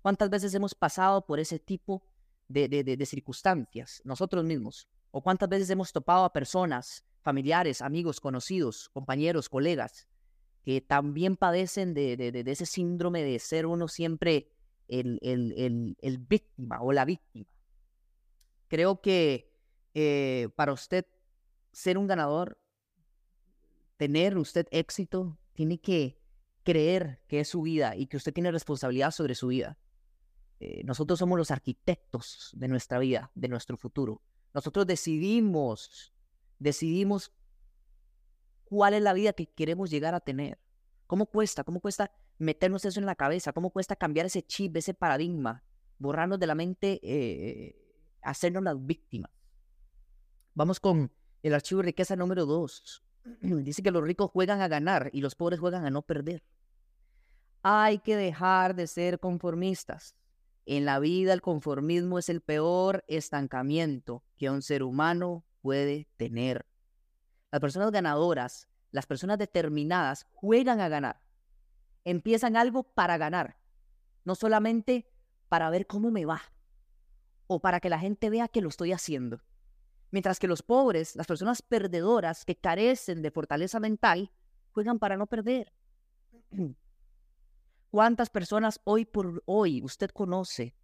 ¿Cuántas 0.00 0.30
veces 0.30 0.54
hemos 0.54 0.74
pasado 0.74 1.26
por 1.26 1.40
ese 1.40 1.58
tipo 1.58 2.02
de, 2.48 2.68
de, 2.68 2.82
de 2.82 3.06
circunstancias 3.06 4.00
nosotros 4.04 4.44
mismos? 4.44 4.88
¿O 5.10 5.22
cuántas 5.22 5.50
veces 5.50 5.68
hemos 5.68 5.92
topado 5.92 6.24
a 6.24 6.32
personas, 6.32 7.04
familiares, 7.22 7.82
amigos, 7.82 8.20
conocidos, 8.20 8.88
compañeros, 8.90 9.48
colegas, 9.48 10.08
que 10.64 10.80
también 10.80 11.36
padecen 11.36 11.94
de, 11.94 12.16
de, 12.16 12.44
ese 12.50 12.66
síndrome 12.66 13.22
de 13.22 13.38
ser 13.38 13.66
uno 13.66 13.88
siempre 13.88 14.50
el, 14.88 15.18
el, 15.22 15.96
el, 16.00 16.18
víctima 16.18 16.80
o 16.80 16.92
la 16.92 17.04
víctima. 17.04 17.46
Creo 18.68 19.00
que 19.00 19.50
eh, 19.94 20.48
para 20.56 20.72
usted 20.72 21.06
ser 21.72 21.98
un 21.98 22.06
ganador, 22.06 22.58
tener 23.96 24.36
usted 24.36 24.66
éxito, 24.70 25.38
tiene 25.54 25.80
que 25.80 26.20
creer 26.62 27.22
que 27.28 27.40
es 27.40 27.48
su 27.48 27.62
vida 27.62 27.96
y 27.96 28.06
que 28.06 28.16
usted 28.16 28.32
tiene 28.32 28.52
responsabilidad 28.52 29.10
sobre 29.10 29.34
su 29.34 29.48
vida. 29.48 29.78
Eh, 30.60 30.82
nosotros 30.84 31.18
somos 31.18 31.38
los 31.38 31.50
arquitectos 31.50 32.50
de 32.54 32.68
nuestra 32.68 32.98
vida, 32.98 33.30
de 33.34 33.48
nuestro 33.48 33.76
futuro. 33.76 34.22
Nosotros 34.52 34.86
decidimos, 34.86 36.12
decidimos 36.58 37.32
cuál 38.64 38.94
es 38.94 39.02
la 39.02 39.12
vida 39.12 39.32
que 39.32 39.46
queremos 39.46 39.90
llegar 39.90 40.14
a 40.14 40.20
tener. 40.20 40.58
¿Cómo 41.06 41.26
cuesta? 41.26 41.64
¿Cómo 41.64 41.80
cuesta 41.80 42.12
meternos 42.38 42.84
eso 42.84 43.00
en 43.00 43.06
la 43.06 43.14
cabeza? 43.14 43.52
¿Cómo 43.52 43.70
cuesta 43.70 43.96
cambiar 43.96 44.26
ese 44.26 44.42
chip, 44.42 44.76
ese 44.76 44.94
paradigma? 44.94 45.64
Borrarnos 45.98 46.38
de 46.38 46.46
la 46.46 46.54
mente, 46.54 47.00
eh, 47.02 47.76
hacernos 48.22 48.62
las 48.62 48.84
víctimas. 48.84 49.30
Vamos 50.54 50.80
con 50.80 51.12
el 51.42 51.54
archivo 51.54 51.80
de 51.80 51.86
riqueza 51.86 52.16
número 52.16 52.44
dos. 52.44 53.02
Dice 53.40 53.82
que 53.82 53.90
los 53.90 54.02
ricos 54.02 54.30
juegan 54.30 54.60
a 54.60 54.68
ganar 54.68 55.10
y 55.12 55.20
los 55.20 55.34
pobres 55.34 55.60
juegan 55.60 55.86
a 55.86 55.90
no 55.90 56.02
perder. 56.02 56.42
Hay 57.62 57.98
que 57.98 58.16
dejar 58.16 58.74
de 58.74 58.86
ser 58.86 59.18
conformistas. 59.18 60.14
En 60.66 60.84
la 60.84 60.98
vida 60.98 61.32
el 61.32 61.40
conformismo 61.40 62.18
es 62.18 62.28
el 62.28 62.42
peor 62.42 63.04
estancamiento 63.08 64.22
que 64.36 64.50
un 64.50 64.62
ser 64.62 64.82
humano 64.82 65.44
puede 65.60 66.08
tener. 66.16 66.66
Las 67.50 67.60
personas 67.60 67.90
ganadoras, 67.90 68.68
las 68.90 69.06
personas 69.06 69.38
determinadas, 69.38 70.26
juegan 70.32 70.80
a 70.80 70.88
ganar. 70.88 71.20
Empiezan 72.04 72.56
algo 72.56 72.82
para 72.82 73.18
ganar, 73.18 73.58
no 74.24 74.34
solamente 74.34 75.10
para 75.48 75.70
ver 75.70 75.86
cómo 75.86 76.10
me 76.10 76.24
va 76.24 76.42
o 77.46 77.60
para 77.60 77.80
que 77.80 77.88
la 77.88 77.98
gente 77.98 78.30
vea 78.30 78.48
que 78.48 78.60
lo 78.60 78.68
estoy 78.68 78.92
haciendo. 78.92 79.42
Mientras 80.10 80.38
que 80.38 80.48
los 80.48 80.62
pobres, 80.62 81.16
las 81.16 81.26
personas 81.26 81.60
perdedoras 81.62 82.44
que 82.44 82.56
carecen 82.56 83.22
de 83.22 83.30
fortaleza 83.30 83.80
mental, 83.80 84.30
juegan 84.72 84.98
para 84.98 85.16
no 85.16 85.26
perder. 85.26 85.72
¿Cuántas 87.90 88.30
personas 88.30 88.80
hoy 88.84 89.04
por 89.04 89.42
hoy 89.46 89.82
usted 89.82 90.10
conoce? 90.10 90.74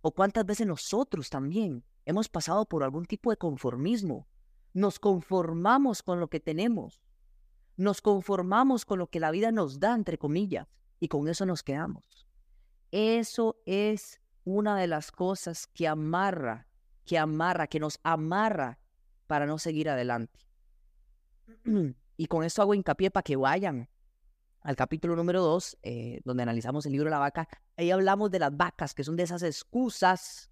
¿O 0.00 0.12
cuántas 0.12 0.44
veces 0.44 0.66
nosotros 0.66 1.30
también 1.30 1.84
hemos 2.04 2.28
pasado 2.28 2.66
por 2.66 2.82
algún 2.82 3.06
tipo 3.06 3.30
de 3.30 3.36
conformismo? 3.36 4.26
Nos 4.72 4.98
conformamos 4.98 6.02
con 6.02 6.20
lo 6.20 6.28
que 6.28 6.40
tenemos. 6.40 7.02
Nos 7.76 8.00
conformamos 8.00 8.84
con 8.84 8.98
lo 8.98 9.08
que 9.08 9.20
la 9.20 9.30
vida 9.30 9.52
nos 9.52 9.80
da, 9.80 9.94
entre 9.94 10.18
comillas, 10.18 10.68
y 11.00 11.08
con 11.08 11.28
eso 11.28 11.46
nos 11.46 11.62
quedamos. 11.62 12.26
Eso 12.90 13.56
es 13.66 14.20
una 14.44 14.78
de 14.78 14.86
las 14.86 15.10
cosas 15.10 15.66
que 15.66 15.88
amarra, 15.88 16.68
que 17.04 17.18
amarra, 17.18 17.66
que 17.66 17.80
nos 17.80 17.98
amarra 18.02 18.78
para 19.26 19.46
no 19.46 19.58
seguir 19.58 19.88
adelante. 19.88 20.38
y 22.16 22.26
con 22.26 22.44
eso 22.44 22.62
hago 22.62 22.74
hincapié 22.74 23.10
para 23.10 23.24
que 23.24 23.36
vayan 23.36 23.88
al 24.60 24.76
capítulo 24.76 25.14
número 25.14 25.42
2, 25.42 25.78
eh, 25.82 26.20
donde 26.24 26.42
analizamos 26.42 26.86
el 26.86 26.92
libro 26.92 27.06
de 27.06 27.10
la 27.10 27.18
vaca, 27.18 27.48
ahí 27.76 27.90
hablamos 27.90 28.30
de 28.30 28.38
las 28.38 28.56
vacas, 28.56 28.94
que 28.94 29.04
son 29.04 29.14
de 29.14 29.24
esas 29.24 29.42
excusas, 29.42 30.50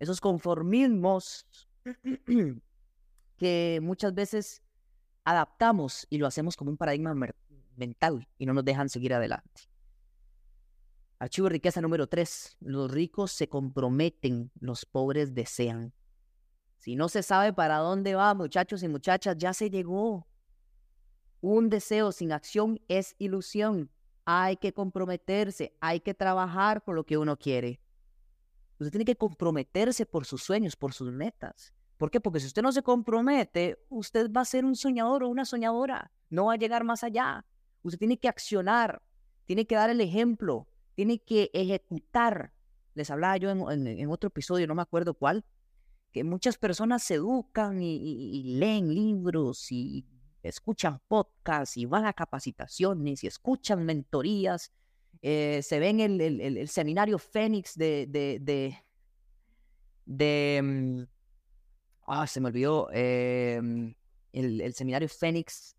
esos 0.00 0.20
conformismos 0.20 1.46
que 3.36 3.78
muchas 3.82 4.14
veces 4.14 4.62
adaptamos 5.24 6.06
y 6.10 6.18
lo 6.18 6.26
hacemos 6.26 6.56
como 6.56 6.70
un 6.70 6.76
paradigma 6.76 7.14
mental 7.76 8.26
y 8.38 8.46
no 8.46 8.54
nos 8.54 8.64
dejan 8.64 8.88
seguir 8.88 9.14
adelante. 9.14 9.70
Archivo 11.18 11.48
de 11.48 11.52
riqueza 11.52 11.82
número 11.82 12.06
3. 12.06 12.56
Los 12.60 12.90
ricos 12.90 13.30
se 13.30 13.48
comprometen, 13.48 14.50
los 14.58 14.86
pobres 14.86 15.34
desean. 15.34 15.92
Si 16.78 16.96
no 16.96 17.10
se 17.10 17.22
sabe 17.22 17.52
para 17.52 17.76
dónde 17.76 18.14
va, 18.14 18.32
muchachos 18.32 18.82
y 18.82 18.88
muchachas, 18.88 19.36
ya 19.36 19.52
se 19.52 19.68
llegó. 19.68 20.26
Un 21.42 21.68
deseo 21.68 22.10
sin 22.12 22.32
acción 22.32 22.80
es 22.88 23.14
ilusión. 23.18 23.90
Hay 24.24 24.56
que 24.56 24.72
comprometerse, 24.72 25.76
hay 25.80 26.00
que 26.00 26.14
trabajar 26.14 26.82
por 26.82 26.94
lo 26.94 27.04
que 27.04 27.18
uno 27.18 27.36
quiere. 27.36 27.82
Usted 28.80 28.92
tiene 28.92 29.04
que 29.04 29.16
comprometerse 29.16 30.06
por 30.06 30.24
sus 30.24 30.42
sueños, 30.42 30.74
por 30.74 30.94
sus 30.94 31.12
metas. 31.12 31.74
¿Por 31.98 32.10
qué? 32.10 32.18
Porque 32.18 32.40
si 32.40 32.46
usted 32.46 32.62
no 32.62 32.72
se 32.72 32.82
compromete, 32.82 33.78
usted 33.90 34.30
va 34.32 34.40
a 34.40 34.46
ser 34.46 34.64
un 34.64 34.74
soñador 34.74 35.22
o 35.22 35.28
una 35.28 35.44
soñadora. 35.44 36.10
No 36.30 36.46
va 36.46 36.54
a 36.54 36.56
llegar 36.56 36.82
más 36.82 37.04
allá. 37.04 37.44
Usted 37.82 37.98
tiene 37.98 38.18
que 38.18 38.28
accionar, 38.28 39.02
tiene 39.44 39.66
que 39.66 39.74
dar 39.74 39.90
el 39.90 40.00
ejemplo, 40.00 40.66
tiene 40.94 41.18
que 41.18 41.50
ejecutar. 41.52 42.54
Les 42.94 43.10
hablaba 43.10 43.36
yo 43.36 43.50
en, 43.50 44.10
otro 44.10 44.28
episodio, 44.28 44.66
no 44.66 44.74
me 44.74 44.82
acuerdo 44.82 45.12
cuál, 45.12 45.44
que 46.10 46.24
muchas 46.24 46.56
personas 46.56 47.02
se 47.02 47.14
educan 47.14 47.82
y 47.82 48.56
leen 48.58 48.94
libros 48.94 49.70
y 49.70 50.06
escuchan 50.42 51.00
podcasts 51.06 51.76
y 51.76 51.84
van 51.84 52.06
a 52.06 52.12
capacitaciones 52.12 53.24
y 53.24 53.26
escuchan 53.26 53.84
mentorías, 53.84 54.72
eh, 55.22 55.60
se 55.62 55.78
ven 55.78 56.00
el, 56.00 56.20
el, 56.20 56.68
seminario 56.68 57.18
Fénix 57.18 57.76
de, 57.76 58.06
de, 58.08 58.74
de, 60.06 60.62
mm, 60.62 61.02
ah, 62.06 62.26
se 62.26 62.40
me 62.40 62.48
olvidó, 62.48 62.88
em, 62.92 63.94
el, 64.32 64.74
seminario 64.74 65.08
Fénix 65.08 65.76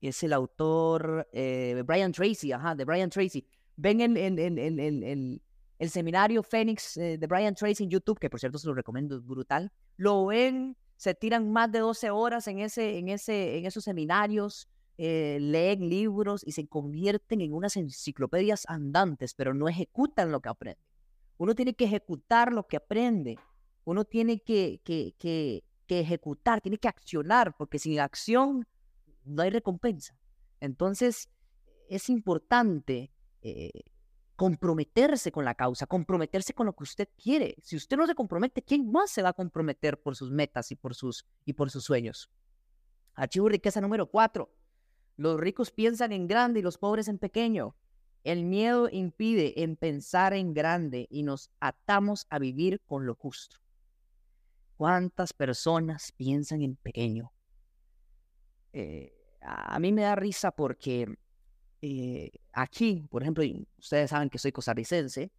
es 0.00 0.22
el 0.22 0.32
autor 0.32 1.28
eh, 1.32 1.82
Brian 1.86 2.12
Tracy, 2.12 2.52
ajá, 2.52 2.74
de 2.74 2.84
Brian 2.84 3.10
Tracy. 3.10 3.46
Ven 3.76 4.00
el, 4.00 4.16
el, 4.16 5.40
el 5.80 5.90
seminario 5.90 6.42
Fénix 6.42 6.98
eh, 6.98 7.16
de 7.16 7.26
Brian 7.26 7.54
Tracy 7.54 7.84
en 7.84 7.90
YouTube, 7.90 8.18
que 8.18 8.28
por 8.28 8.38
cierto 8.38 8.58
se 8.58 8.66
lo 8.66 8.74
recomiendo, 8.74 9.16
es 9.16 9.24
brutal. 9.24 9.72
Lo 9.96 10.26
ven 10.26 10.76
se 11.00 11.14
tiran 11.14 11.50
más 11.50 11.72
de 11.72 11.78
12 11.78 12.10
horas 12.10 12.46
en, 12.46 12.58
ese, 12.58 12.98
en, 12.98 13.08
ese, 13.08 13.56
en 13.56 13.64
esos 13.64 13.82
seminarios, 13.82 14.68
eh, 15.02 15.38
leen 15.40 15.88
libros 15.88 16.42
y 16.46 16.52
se 16.52 16.68
convierten 16.68 17.40
en 17.40 17.54
unas 17.54 17.78
enciclopedias 17.78 18.66
andantes, 18.68 19.32
pero 19.32 19.54
no 19.54 19.66
ejecutan 19.66 20.30
lo 20.30 20.40
que 20.40 20.50
aprenden. 20.50 20.84
Uno 21.38 21.54
tiene 21.54 21.72
que 21.72 21.86
ejecutar 21.86 22.52
lo 22.52 22.66
que 22.66 22.76
aprende. 22.76 23.38
Uno 23.84 24.04
tiene 24.04 24.40
que, 24.40 24.82
que, 24.84 25.14
que, 25.16 25.64
ejecutar, 25.88 26.60
tiene 26.60 26.76
que 26.76 26.88
accionar, 26.88 27.56
porque 27.56 27.78
sin 27.78 27.98
acción 27.98 28.68
no 29.24 29.40
hay 29.40 29.48
recompensa. 29.48 30.14
Entonces, 30.60 31.30
es 31.88 32.10
importante 32.10 33.10
eh, 33.40 33.70
comprometerse 34.36 35.32
con 35.32 35.46
la 35.46 35.54
causa, 35.54 35.86
comprometerse 35.86 36.52
con 36.52 36.66
lo 36.66 36.74
que 36.74 36.82
usted 36.82 37.08
quiere. 37.16 37.56
Si 37.62 37.74
usted 37.74 37.96
no 37.96 38.06
se 38.06 38.14
compromete, 38.14 38.60
¿quién 38.60 38.92
más 38.92 39.10
se 39.10 39.22
va 39.22 39.30
a 39.30 39.32
comprometer 39.32 39.98
por 39.98 40.14
sus 40.14 40.30
metas 40.30 40.70
y 40.72 40.76
por 40.76 40.94
sus, 40.94 41.24
y 41.46 41.54
por 41.54 41.70
sus 41.70 41.84
sueños? 41.84 42.30
Archivo 43.14 43.48
riqueza 43.48 43.80
número 43.80 44.10
cuatro. 44.10 44.59
Los 45.20 45.38
ricos 45.38 45.70
piensan 45.70 46.12
en 46.12 46.26
grande 46.26 46.60
y 46.60 46.62
los 46.62 46.78
pobres 46.78 47.06
en 47.06 47.18
pequeño. 47.18 47.76
El 48.24 48.46
miedo 48.46 48.88
impide 48.90 49.62
en 49.62 49.76
pensar 49.76 50.32
en 50.32 50.54
grande 50.54 51.08
y 51.10 51.24
nos 51.24 51.50
atamos 51.60 52.26
a 52.30 52.38
vivir 52.38 52.80
con 52.86 53.04
lo 53.04 53.14
justo. 53.14 53.58
¿Cuántas 54.78 55.34
personas 55.34 56.10
piensan 56.12 56.62
en 56.62 56.76
pequeño? 56.76 57.34
Eh, 58.72 59.12
a 59.42 59.78
mí 59.78 59.92
me 59.92 60.00
da 60.00 60.14
risa 60.14 60.52
porque 60.52 61.18
eh, 61.82 62.30
aquí, 62.54 63.06
por 63.10 63.20
ejemplo, 63.20 63.44
ustedes 63.76 64.08
saben 64.08 64.30
que 64.30 64.38
soy 64.38 64.52
costarricense, 64.52 65.30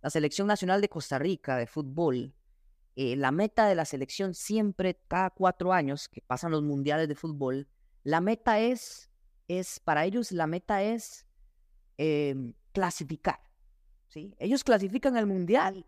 la 0.00 0.10
selección 0.10 0.48
nacional 0.48 0.80
de 0.80 0.88
Costa 0.88 1.20
Rica 1.20 1.56
de 1.58 1.68
fútbol, 1.68 2.34
eh, 2.96 3.14
la 3.14 3.30
meta 3.30 3.68
de 3.68 3.76
la 3.76 3.84
selección 3.84 4.34
siempre, 4.34 4.98
cada 5.06 5.30
cuatro 5.30 5.72
años 5.72 6.08
que 6.08 6.22
pasan 6.22 6.50
los 6.50 6.64
mundiales 6.64 7.06
de 7.06 7.14
fútbol, 7.14 7.68
la 8.02 8.20
meta 8.20 8.58
es, 8.58 9.11
es 9.58 9.80
para 9.80 10.04
ellos 10.04 10.32
la 10.32 10.46
meta 10.46 10.82
es 10.82 11.26
em, 11.98 12.54
clasificar. 12.72 13.40
¿sí? 14.08 14.34
Ellos 14.38 14.64
clasifican 14.64 15.16
al 15.16 15.26
mundial 15.26 15.86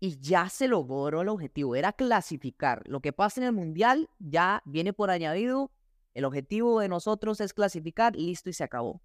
y 0.00 0.18
ya 0.20 0.48
se 0.48 0.68
logró 0.68 1.22
el 1.22 1.28
objetivo, 1.28 1.74
era 1.74 1.92
clasificar. 1.92 2.82
Lo 2.86 3.00
que 3.00 3.12
pasa 3.12 3.40
en 3.40 3.46
el 3.46 3.52
mundial 3.52 4.08
ya 4.18 4.62
viene 4.64 4.92
por 4.92 5.10
añadido. 5.10 5.72
El 6.14 6.24
objetivo 6.24 6.80
de 6.80 6.88
nosotros 6.88 7.40
es 7.40 7.52
clasificar, 7.52 8.14
listo 8.16 8.50
y 8.50 8.52
se 8.52 8.64
acabó. 8.64 9.02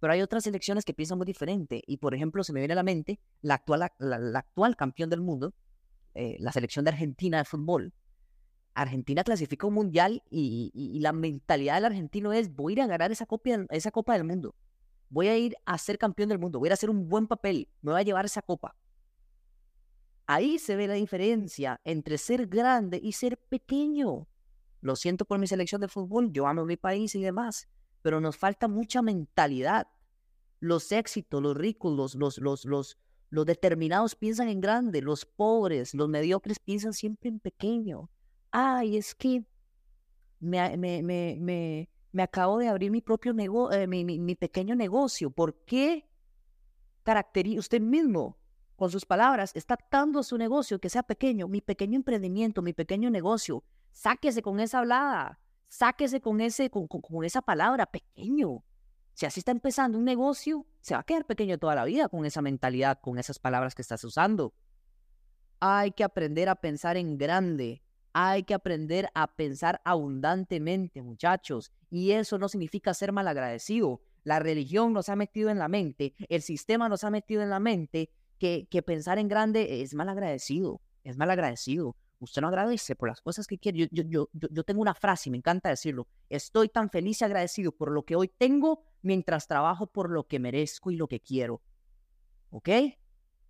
Pero 0.00 0.12
hay 0.12 0.22
otras 0.22 0.44
selecciones 0.44 0.84
que 0.84 0.94
piensan 0.94 1.18
muy 1.18 1.26
diferente. 1.26 1.82
Y 1.86 1.96
por 1.96 2.14
ejemplo, 2.14 2.44
se 2.44 2.52
me 2.52 2.60
viene 2.60 2.72
a 2.72 2.76
la 2.76 2.82
mente 2.84 3.18
la 3.42 3.54
actual, 3.54 3.90
la, 3.98 4.38
actual 4.38 4.76
campeón 4.76 5.10
del 5.10 5.20
mundo, 5.20 5.54
eh, 6.14 6.36
la 6.38 6.52
selección 6.52 6.84
de 6.84 6.92
Argentina 6.92 7.38
de 7.38 7.44
fútbol. 7.44 7.92
Argentina 8.82 9.24
clasifica 9.24 9.66
un 9.66 9.74
mundial 9.74 10.22
y, 10.30 10.98
la 11.00 11.12
mentalidad 11.12 11.76
del 11.76 11.86
argentino 11.86 12.32
es 12.32 12.54
voy 12.54 12.72
a 12.72 12.74
ir 12.74 12.82
a 12.82 12.86
ganar 12.86 13.12
esa, 13.12 13.26
copia, 13.26 13.66
esa 13.70 13.90
copa 13.90 14.14
del 14.14 14.24
mundo. 14.24 14.54
Voy 15.10 15.28
a 15.28 15.36
ir 15.38 15.56
a 15.64 15.78
ser 15.78 15.98
campeón 15.98 16.28
del 16.28 16.38
mundo. 16.38 16.58
Voy 16.58 16.68
a 16.68 16.74
hacer 16.74 16.90
un 16.90 17.08
buen 17.08 17.26
papel. 17.26 17.68
Me 17.80 17.92
voy 17.92 18.00
a 18.00 18.04
llevar 18.04 18.24
esa 18.26 18.42
copa. 18.42 18.76
Ahí 20.26 20.58
se 20.58 20.76
ve 20.76 20.86
la 20.86 20.94
diferencia 20.94 21.80
entre 21.84 22.18
ser 22.18 22.46
grande 22.46 23.00
y 23.02 23.12
ser 23.12 23.38
pequeño. 23.38 24.26
Lo 24.80 24.96
siento 24.96 25.24
por 25.24 25.38
mi 25.38 25.46
selección 25.46 25.80
de 25.80 25.88
fútbol. 25.88 26.30
Yo 26.32 26.46
amo 26.46 26.64
mi 26.64 26.76
país 26.76 27.14
y 27.14 27.22
demás 27.22 27.68
pero 28.02 28.20
nos 28.20 28.36
falta 28.36 28.68
mucha 28.68 29.02
mentalidad. 29.02 29.88
Los 30.60 30.92
éxitos, 30.92 31.42
los 31.42 31.56
ricos, 31.56 31.94
los, 31.94 32.14
los, 32.14 32.38
los, 32.38 32.64
los, 32.64 32.98
los 33.30 33.46
determinados 33.46 34.16
piensan 34.16 34.48
en 34.48 34.60
grande, 34.60 35.02
los 35.02 35.24
pobres, 35.24 35.94
los 35.94 36.08
mediocres 36.08 36.58
piensan 36.58 36.92
siempre 36.92 37.28
en 37.28 37.38
pequeño. 37.38 38.10
Ay, 38.50 38.96
es 38.96 39.14
que 39.14 39.44
me, 40.40 40.76
me, 40.76 41.02
me, 41.02 41.88
me, 42.12 42.22
acabo 42.22 42.58
de 42.58 42.68
abrir 42.68 42.90
mi 42.90 43.00
propio 43.00 43.32
negocio, 43.32 43.78
eh, 43.78 43.86
mi, 43.86 44.04
mi, 44.04 44.34
pequeño 44.34 44.74
negocio. 44.74 45.30
¿Por 45.30 45.64
qué 45.64 46.08
caracteriza 47.02 47.60
usted 47.60 47.80
mismo 47.80 48.38
con 48.76 48.90
sus 48.90 49.04
palabras 49.04 49.52
está 49.54 49.76
dando 49.90 50.22
su 50.22 50.38
negocio 50.38 50.80
que 50.80 50.88
sea 50.88 51.02
pequeño, 51.02 51.48
mi 51.48 51.60
pequeño 51.60 51.96
emprendimiento, 51.96 52.62
mi 52.62 52.72
pequeño 52.72 53.10
negocio? 53.10 53.64
Sáquese 53.92 54.42
con 54.42 54.60
esa 54.60 54.78
hablada, 54.78 55.40
sáquese 55.66 56.20
con, 56.20 56.40
ese, 56.40 56.70
con 56.70 57.24
esa 57.24 57.42
palabra 57.42 57.86
pequeño. 57.86 58.64
Si 59.18 59.26
así 59.26 59.40
está 59.40 59.50
empezando 59.50 59.98
un 59.98 60.04
negocio, 60.04 60.64
se 60.80 60.94
va 60.94 61.00
a 61.00 61.02
quedar 61.02 61.26
pequeño 61.26 61.58
toda 61.58 61.74
la 61.74 61.84
vida 61.84 62.08
con 62.08 62.24
esa 62.24 62.40
mentalidad, 62.40 63.00
con 63.00 63.18
esas 63.18 63.40
palabras 63.40 63.74
que 63.74 63.82
estás 63.82 64.04
usando. 64.04 64.54
Hay 65.58 65.90
que 65.90 66.04
aprender 66.04 66.48
a 66.48 66.54
pensar 66.54 66.96
en 66.96 67.18
grande. 67.18 67.82
Hay 68.20 68.42
que 68.42 68.54
aprender 68.54 69.08
a 69.14 69.28
pensar 69.28 69.80
abundantemente, 69.84 71.02
muchachos. 71.02 71.70
Y 71.88 72.10
eso 72.10 72.36
no 72.36 72.48
significa 72.48 72.92
ser 72.92 73.12
malagradecido. 73.12 74.00
La 74.24 74.40
religión 74.40 74.92
nos 74.92 75.08
ha 75.08 75.14
metido 75.14 75.50
en 75.50 75.60
la 75.60 75.68
mente, 75.68 76.14
el 76.28 76.42
sistema 76.42 76.88
nos 76.88 77.04
ha 77.04 77.10
metido 77.10 77.42
en 77.42 77.48
la 77.48 77.60
mente 77.60 78.10
que, 78.40 78.66
que 78.68 78.82
pensar 78.82 79.20
en 79.20 79.28
grande 79.28 79.82
es 79.82 79.94
malagradecido. 79.94 80.80
Es 81.04 81.16
malagradecido. 81.16 81.94
Usted 82.18 82.42
no 82.42 82.48
agradece 82.48 82.96
por 82.96 83.08
las 83.08 83.20
cosas 83.20 83.46
que 83.46 83.56
quiere. 83.56 83.88
Yo, 83.92 84.28
tengo 84.66 84.80
una 84.80 84.94
frase 84.94 85.30
me 85.30 85.36
encanta 85.36 85.68
decirlo. 85.68 86.08
Estoy 86.28 86.70
tan 86.70 86.90
feliz 86.90 87.20
y 87.20 87.24
agradecido 87.24 87.70
por 87.70 87.92
lo 87.92 88.02
que 88.02 88.16
hoy 88.16 88.26
tengo 88.26 88.82
mientras 89.00 89.46
trabajo 89.46 89.86
por 89.86 90.10
lo 90.10 90.26
que 90.26 90.40
merezco 90.40 90.90
y 90.90 90.96
lo 90.96 91.06
que 91.06 91.20
quiero. 91.20 91.62
¿Ok? 92.50 92.68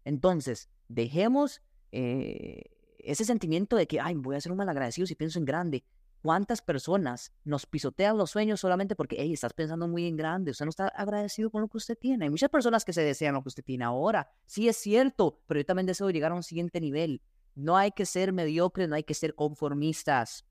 Entonces, 0.05 0.69
dejemos 0.89 1.63
eh, 1.91 2.77
ese 2.99 3.25
sentimiento 3.25 3.76
de 3.76 3.87
que, 3.87 4.00
ay, 4.00 4.14
voy 4.14 4.37
a 4.37 4.40
ser 4.40 4.52
un 4.52 4.59
malagradecido 4.59 5.07
si 5.07 5.14
pienso 5.14 5.38
en 5.38 5.45
grande. 5.45 5.85
¿Cuántas 6.21 6.61
personas 6.61 7.33
nos 7.45 7.64
pisotean 7.64 8.19
los 8.19 8.31
sueños 8.31 8.59
solamente 8.59 8.97
porque, 8.97 9.17
hey, 9.21 9.33
estás 9.33 9.55
pensando 9.55 9.87
muy 9.87 10.07
en 10.07 10.17
grande, 10.17 10.50
usted 10.50 10.64
no 10.64 10.71
está 10.71 10.88
agradecido 10.88 11.50
con 11.50 11.62
lo 11.62 11.69
que 11.69 11.76
usted 11.76 11.97
tiene? 11.97 12.25
Hay 12.25 12.31
muchas 12.31 12.50
personas 12.50 12.85
que 12.85 12.93
se 12.93 13.02
desean 13.02 13.35
lo 13.35 13.43
que 13.43 13.49
usted 13.49 13.62
tiene 13.62 13.85
ahora. 13.85 14.28
Sí 14.45 14.69
es 14.69 14.76
cierto, 14.76 15.40
pero 15.47 15.61
yo 15.61 15.67
también 15.67 15.87
deseo 15.87 16.11
llegar 16.11 16.33
a 16.33 16.35
un 16.35 16.43
siguiente 16.43 16.81
nivel. 16.81 17.23
No 17.55 17.76
hay 17.76 17.93
que 17.93 18.05
ser 18.05 18.33
mediocres, 18.33 18.88
no 18.88 18.97
hay 18.97 19.05
que 19.05 19.14
ser 19.14 19.35
conformistas. 19.37 20.45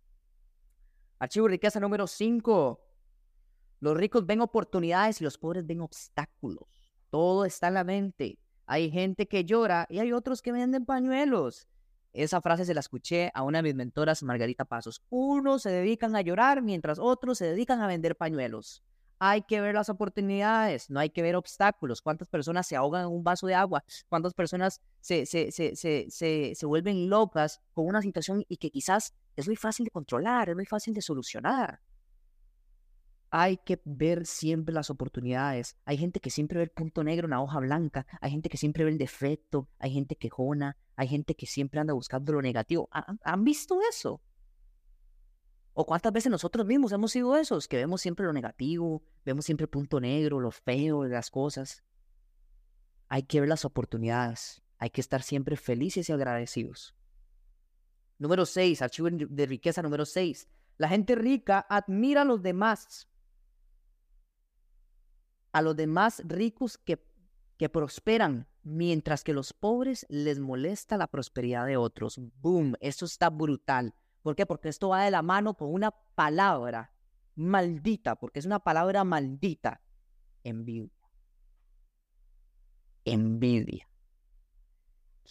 Archivo 1.20 1.48
riqueza 1.48 1.80
número 1.80 2.08
5. 2.08 2.82
Los 3.80 3.98
ricos 3.98 4.26
ven 4.26 4.42
oportunidades 4.42 5.20
y 5.20 5.24
los 5.24 5.38
pobres 5.38 5.66
ven 5.66 5.82
obstáculos. 5.82 6.92
Todo 7.10 7.44
está 7.46 7.68
en 7.68 7.74
la 7.74 7.84
mente. 7.84 8.40
Hay 8.66 8.90
gente 8.90 9.28
que 9.28 9.44
llora 9.44 9.86
y 9.90 10.00
hay 10.00 10.12
otros 10.12 10.42
que 10.42 10.52
venden 10.52 10.86
pañuelos. 10.86 11.68
Esa 12.14 12.42
frase 12.42 12.66
se 12.66 12.74
la 12.74 12.80
escuché 12.80 13.32
a 13.34 13.44
una 13.44 13.60
de 13.60 13.64
mis 13.64 13.76
mentoras, 13.76 14.24
Margarita 14.24 14.66
Pasos. 14.66 15.02
Unos 15.10 15.62
se 15.64 15.70
dedican 15.70 16.16
a 16.16 16.22
llorar 16.22 16.62
mientras 16.62 17.00
otros 17.00 17.38
se 17.38 17.46
dedican 17.46 17.82
a 17.82 17.88
vender 17.88 18.16
pañuelos. 18.16 18.84
Hay 19.20 19.42
que 19.42 19.62
ver 19.62 19.74
las 19.74 19.90
oportunidades, 19.90 20.90
no 20.90 21.00
hay 21.00 21.10
que 21.10 21.24
ver 21.24 21.36
obstáculos. 21.36 22.02
¿Cuántas 22.02 22.28
personas 22.28 22.68
se 22.68 22.76
ahogan 22.76 23.04
en 23.04 23.12
un 23.12 23.24
vaso 23.24 23.48
de 23.48 23.56
agua? 23.56 23.84
¿Cuántas 24.10 24.34
personas 24.34 24.82
se, 25.00 25.26
se, 25.26 25.52
se, 25.52 25.76
se, 25.76 26.66
vuelven 26.66 27.10
locas 27.10 27.62
con 27.74 27.88
una 27.88 28.02
situación 28.02 28.44
y 28.48 28.58
que 28.58 28.70
quizás 28.70 29.14
es 29.36 29.48
muy 29.48 29.56
fácil 29.56 29.86
de 29.86 29.92
controlar, 29.92 30.50
es 30.50 30.56
muy 30.56 30.66
fácil 30.66 30.94
de 30.94 31.02
solucionar? 31.02 31.80
Hay 33.40 33.58
que 33.58 33.80
ver 33.86 34.26
siempre 34.26 34.74
las 34.74 34.90
oportunidades. 34.90 35.78
Hay 35.86 36.00
gente 36.00 36.20
que 36.20 36.32
siempre 36.32 36.58
ve 36.58 36.64
el 36.64 36.72
punto 36.72 37.04
negro 37.04 37.28
en 37.28 37.30
la 37.30 37.40
hoja 37.40 37.60
blanca. 37.60 38.08
Hay 38.20 38.32
gente 38.32 38.50
que 38.50 38.58
siempre 38.58 38.84
ve 38.84 38.90
el 38.90 38.98
defecto. 38.98 39.70
Hay 39.78 39.92
gente 39.94 40.16
quejona. 40.16 40.76
Hay 40.96 41.08
gente 41.08 41.36
que 41.36 41.46
siempre 41.46 41.80
anda 41.80 41.94
buscando 41.94 42.34
lo 42.34 42.42
negativo. 42.42 42.90
¿Han 42.92 43.44
visto 43.44 43.78
eso? 43.88 44.24
¿O 45.74 45.86
cuántas 45.86 46.12
veces 46.12 46.32
nosotros 46.32 46.66
mismos 46.66 46.92
hemos 46.94 47.12
sido 47.12 47.36
esos 47.36 47.68
que 47.68 47.78
vemos 47.78 48.02
siempre 48.02 48.26
lo 48.26 48.34
negativo, 48.34 49.04
vemos 49.24 49.46
siempre 49.46 49.66
el 49.66 49.70
punto 49.70 50.00
negro, 50.00 50.40
lo 50.40 50.50
feo 50.50 51.04
de 51.04 51.10
las 51.10 51.30
cosas? 51.30 51.84
Hay 53.08 53.22
que 53.22 53.40
ver 53.40 53.50
las 53.50 53.66
oportunidades, 53.66 54.64
hay 54.80 54.90
que 54.90 55.02
estar 55.02 55.22
siempre 55.22 55.58
felices 55.58 56.10
y 56.10 56.12
agradecidos. 56.12 56.96
Número 58.18 58.48
6, 58.48 58.82
archivo 58.82 59.10
de 59.12 59.46
riqueza 59.46 59.84
número 59.84 60.08
6. 60.08 60.48
La 60.78 60.90
gente 60.90 61.14
rica 61.14 61.68
admira 61.70 62.24
a 62.24 62.26
los 62.26 62.42
demás, 62.42 63.08
a 65.52 65.62
los 65.62 65.76
demás 65.76 66.22
ricos 66.26 66.78
que, 66.78 67.04
que 67.58 67.70
prosperan, 67.70 68.48
mientras 68.64 69.24
que 69.24 69.34
los 69.34 69.54
pobres 69.54 70.06
les 70.10 70.40
molesta 70.40 70.98
la 70.98 71.08
prosperidad 71.08 71.66
de 71.66 71.78
otros. 71.78 72.20
Boom, 72.42 72.76
eso 72.80 73.06
está 73.06 73.30
brutal. 73.30 73.94
¿Por 74.22 74.36
qué? 74.36 74.46
Porque 74.46 74.70
esto 74.70 74.90
va 74.90 75.04
de 75.04 75.12
la 75.12 75.22
mano 75.22 75.54
con 75.54 75.74
una 75.74 75.92
palabra 75.92 76.94
maldita, 77.36 78.16
porque 78.16 78.40
es 78.40 78.46
una 78.46 78.60
palabra 78.60 79.04
maldita. 79.04 79.82
Envidia. 80.44 80.92
Envidia. 83.06 83.90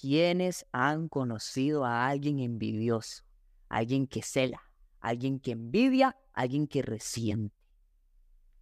¿Quiénes 0.01 0.67
han 0.73 1.09
conocido 1.09 1.85
a 1.85 2.07
alguien 2.07 2.39
envidioso? 2.41 3.25
Alguien 3.69 4.07
que 4.07 4.23
cela, 4.23 4.63
alguien 5.01 5.41
que 5.41 5.53
envidia, 5.53 6.17
alguien 6.33 6.67
que 6.67 6.83
resiente. 6.83 7.57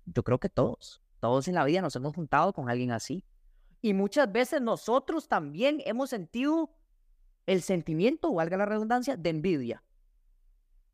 Yo 0.06 0.22
creo 0.22 0.38
que 0.38 0.48
todos, 0.48 1.02
todos 1.24 1.48
en 1.48 1.54
la 1.54 1.64
vida 1.64 1.80
nos 1.80 1.96
hemos 1.96 2.14
juntado 2.14 2.52
con 2.52 2.68
alguien 2.68 2.90
así. 2.90 3.24
Y 3.80 3.94
muchas 3.94 4.30
veces 4.30 4.60
nosotros 4.60 5.26
también 5.26 5.80
hemos 5.86 6.10
sentido 6.10 6.76
el 7.46 7.62
sentimiento, 7.62 8.34
valga 8.34 8.58
la 8.58 8.66
redundancia, 8.66 9.16
de 9.16 9.30
envidia. 9.30 9.82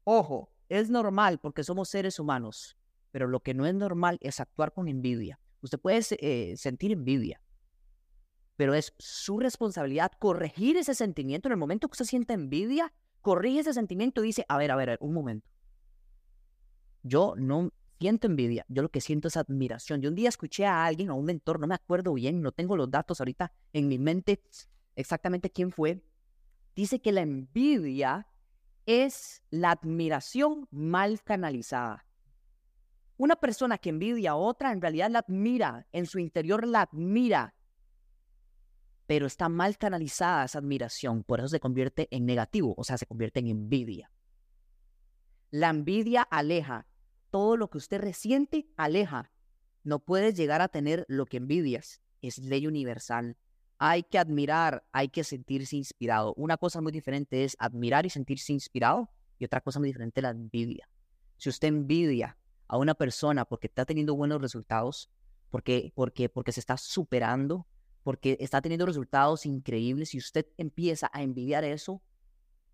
Ojo, 0.04 0.52
es 0.68 0.88
normal 0.88 1.40
porque 1.40 1.64
somos 1.64 1.88
seres 1.88 2.20
humanos, 2.20 2.76
pero 3.10 3.26
lo 3.26 3.40
que 3.40 3.54
no 3.54 3.66
es 3.66 3.74
normal 3.74 4.18
es 4.20 4.38
actuar 4.38 4.72
con 4.72 4.86
envidia. 4.86 5.40
Usted 5.62 5.80
puede 5.80 6.00
eh, 6.20 6.56
sentir 6.56 6.92
envidia, 6.92 7.42
pero 8.54 8.74
es 8.74 8.94
su 9.00 9.40
responsabilidad 9.40 10.12
corregir 10.20 10.76
ese 10.76 10.94
sentimiento. 10.94 11.48
En 11.48 11.54
el 11.54 11.58
momento 11.58 11.88
que 11.88 11.94
usted 11.94 12.04
siente 12.04 12.34
envidia, 12.34 12.92
corrige 13.20 13.58
ese 13.58 13.74
sentimiento 13.74 14.22
y 14.22 14.28
dice, 14.28 14.44
a 14.48 14.58
ver, 14.58 14.70
a 14.70 14.76
ver, 14.76 14.96
un 15.00 15.12
momento. 15.12 15.50
Yo 17.02 17.34
no 17.36 17.72
siento 18.00 18.26
envidia, 18.26 18.64
yo 18.68 18.80
lo 18.80 18.88
que 18.88 19.02
siento 19.02 19.28
es 19.28 19.36
admiración. 19.36 20.00
Yo 20.00 20.08
un 20.08 20.14
día 20.14 20.30
escuché 20.30 20.64
a 20.64 20.86
alguien, 20.86 21.10
a 21.10 21.14
un 21.14 21.26
mentor, 21.26 21.60
no 21.60 21.66
me 21.66 21.74
acuerdo 21.74 22.14
bien, 22.14 22.40
no 22.40 22.50
tengo 22.50 22.74
los 22.74 22.90
datos 22.90 23.20
ahorita 23.20 23.52
en 23.74 23.88
mi 23.88 23.98
mente 23.98 24.42
exactamente 24.96 25.50
quién 25.50 25.70
fue, 25.70 26.02
dice 26.74 27.02
que 27.02 27.12
la 27.12 27.20
envidia 27.20 28.26
es 28.86 29.42
la 29.50 29.72
admiración 29.72 30.66
mal 30.70 31.22
canalizada. 31.22 32.06
Una 33.18 33.36
persona 33.36 33.76
que 33.76 33.90
envidia 33.90 34.30
a 34.30 34.36
otra 34.36 34.72
en 34.72 34.80
realidad 34.80 35.10
la 35.10 35.18
admira, 35.18 35.86
en 35.92 36.06
su 36.06 36.18
interior 36.18 36.66
la 36.66 36.82
admira, 36.82 37.54
pero 39.06 39.26
está 39.26 39.50
mal 39.50 39.76
canalizada 39.76 40.46
esa 40.46 40.58
admiración, 40.58 41.22
por 41.22 41.40
eso 41.40 41.48
se 41.48 41.60
convierte 41.60 42.08
en 42.10 42.24
negativo, 42.24 42.74
o 42.78 42.84
sea, 42.84 42.96
se 42.96 43.04
convierte 43.04 43.40
en 43.40 43.48
envidia. 43.48 44.10
La 45.50 45.68
envidia 45.68 46.22
aleja, 46.22 46.86
todo 47.30 47.56
lo 47.56 47.70
que 47.70 47.78
usted 47.78 48.00
resiente 48.00 48.68
aleja. 48.76 49.32
No 49.82 50.00
puedes 50.00 50.34
llegar 50.34 50.60
a 50.60 50.68
tener 50.68 51.04
lo 51.08 51.26
que 51.26 51.38
envidias, 51.38 52.00
es 52.20 52.38
ley 52.38 52.66
universal 52.66 53.36
hay 53.82 54.02
que 54.02 54.18
admirar, 54.18 54.84
hay 54.92 55.08
que 55.08 55.24
sentirse 55.24 55.74
inspirado. 55.74 56.34
Una 56.36 56.58
cosa 56.58 56.82
muy 56.82 56.92
diferente 56.92 57.44
es 57.44 57.56
admirar 57.58 58.04
y 58.04 58.10
sentirse 58.10 58.52
inspirado 58.52 59.10
y 59.38 59.46
otra 59.46 59.62
cosa 59.62 59.78
muy 59.78 59.88
diferente 59.88 60.20
es 60.20 60.22
la 60.22 60.30
envidia. 60.30 60.86
Si 61.38 61.48
usted 61.48 61.68
envidia 61.68 62.36
a 62.68 62.76
una 62.76 62.94
persona 62.94 63.46
porque 63.46 63.68
está 63.68 63.86
teniendo 63.86 64.14
buenos 64.14 64.42
resultados, 64.42 65.10
porque, 65.48 65.92
porque, 65.94 66.28
porque 66.28 66.52
se 66.52 66.60
está 66.60 66.76
superando, 66.76 67.66
porque 68.02 68.36
está 68.38 68.60
teniendo 68.60 68.84
resultados 68.84 69.46
increíbles 69.46 70.14
y 70.14 70.18
usted 70.18 70.46
empieza 70.58 71.10
a 71.14 71.22
envidiar 71.22 71.64
eso, 71.64 72.02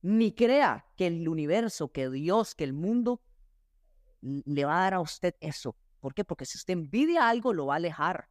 ni 0.03 0.33
crea 0.33 0.87
que 0.97 1.07
el 1.07 1.29
universo, 1.29 1.93
que 1.93 2.11
Dios, 2.11 2.57
que 2.57 2.65
el 2.65 2.73
mundo 2.73 3.23
le 4.21 4.65
va 4.65 4.79
a 4.79 4.83
dar 4.83 4.95
a 4.95 5.01
usted 5.01 5.35
eso. 5.41 5.77
¿Por 6.01 6.15
qué? 6.15 6.25
Porque 6.25 6.45
si 6.47 6.59
usted 6.59 6.73
envidia 6.73 7.29
algo, 7.29 7.53
lo 7.53 7.67
va 7.67 7.75
a 7.75 7.77
alejar. 7.77 8.29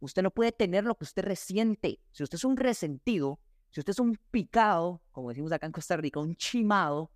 Usted 0.00 0.22
no 0.22 0.30
puede 0.30 0.52
tener 0.52 0.84
lo 0.84 0.96
que 0.96 1.04
usted 1.04 1.22
resiente. 1.22 2.00
Si 2.10 2.22
usted 2.22 2.36
es 2.36 2.44
un 2.44 2.56
resentido, 2.56 3.40
si 3.70 3.80
usted 3.80 3.92
es 3.92 4.00
un 4.00 4.18
picado, 4.30 5.00
como 5.12 5.28
decimos 5.28 5.52
acá 5.52 5.66
en 5.66 5.72
Costa 5.72 5.96
Rica, 5.96 6.20
un 6.20 6.36
chimado, 6.36 7.10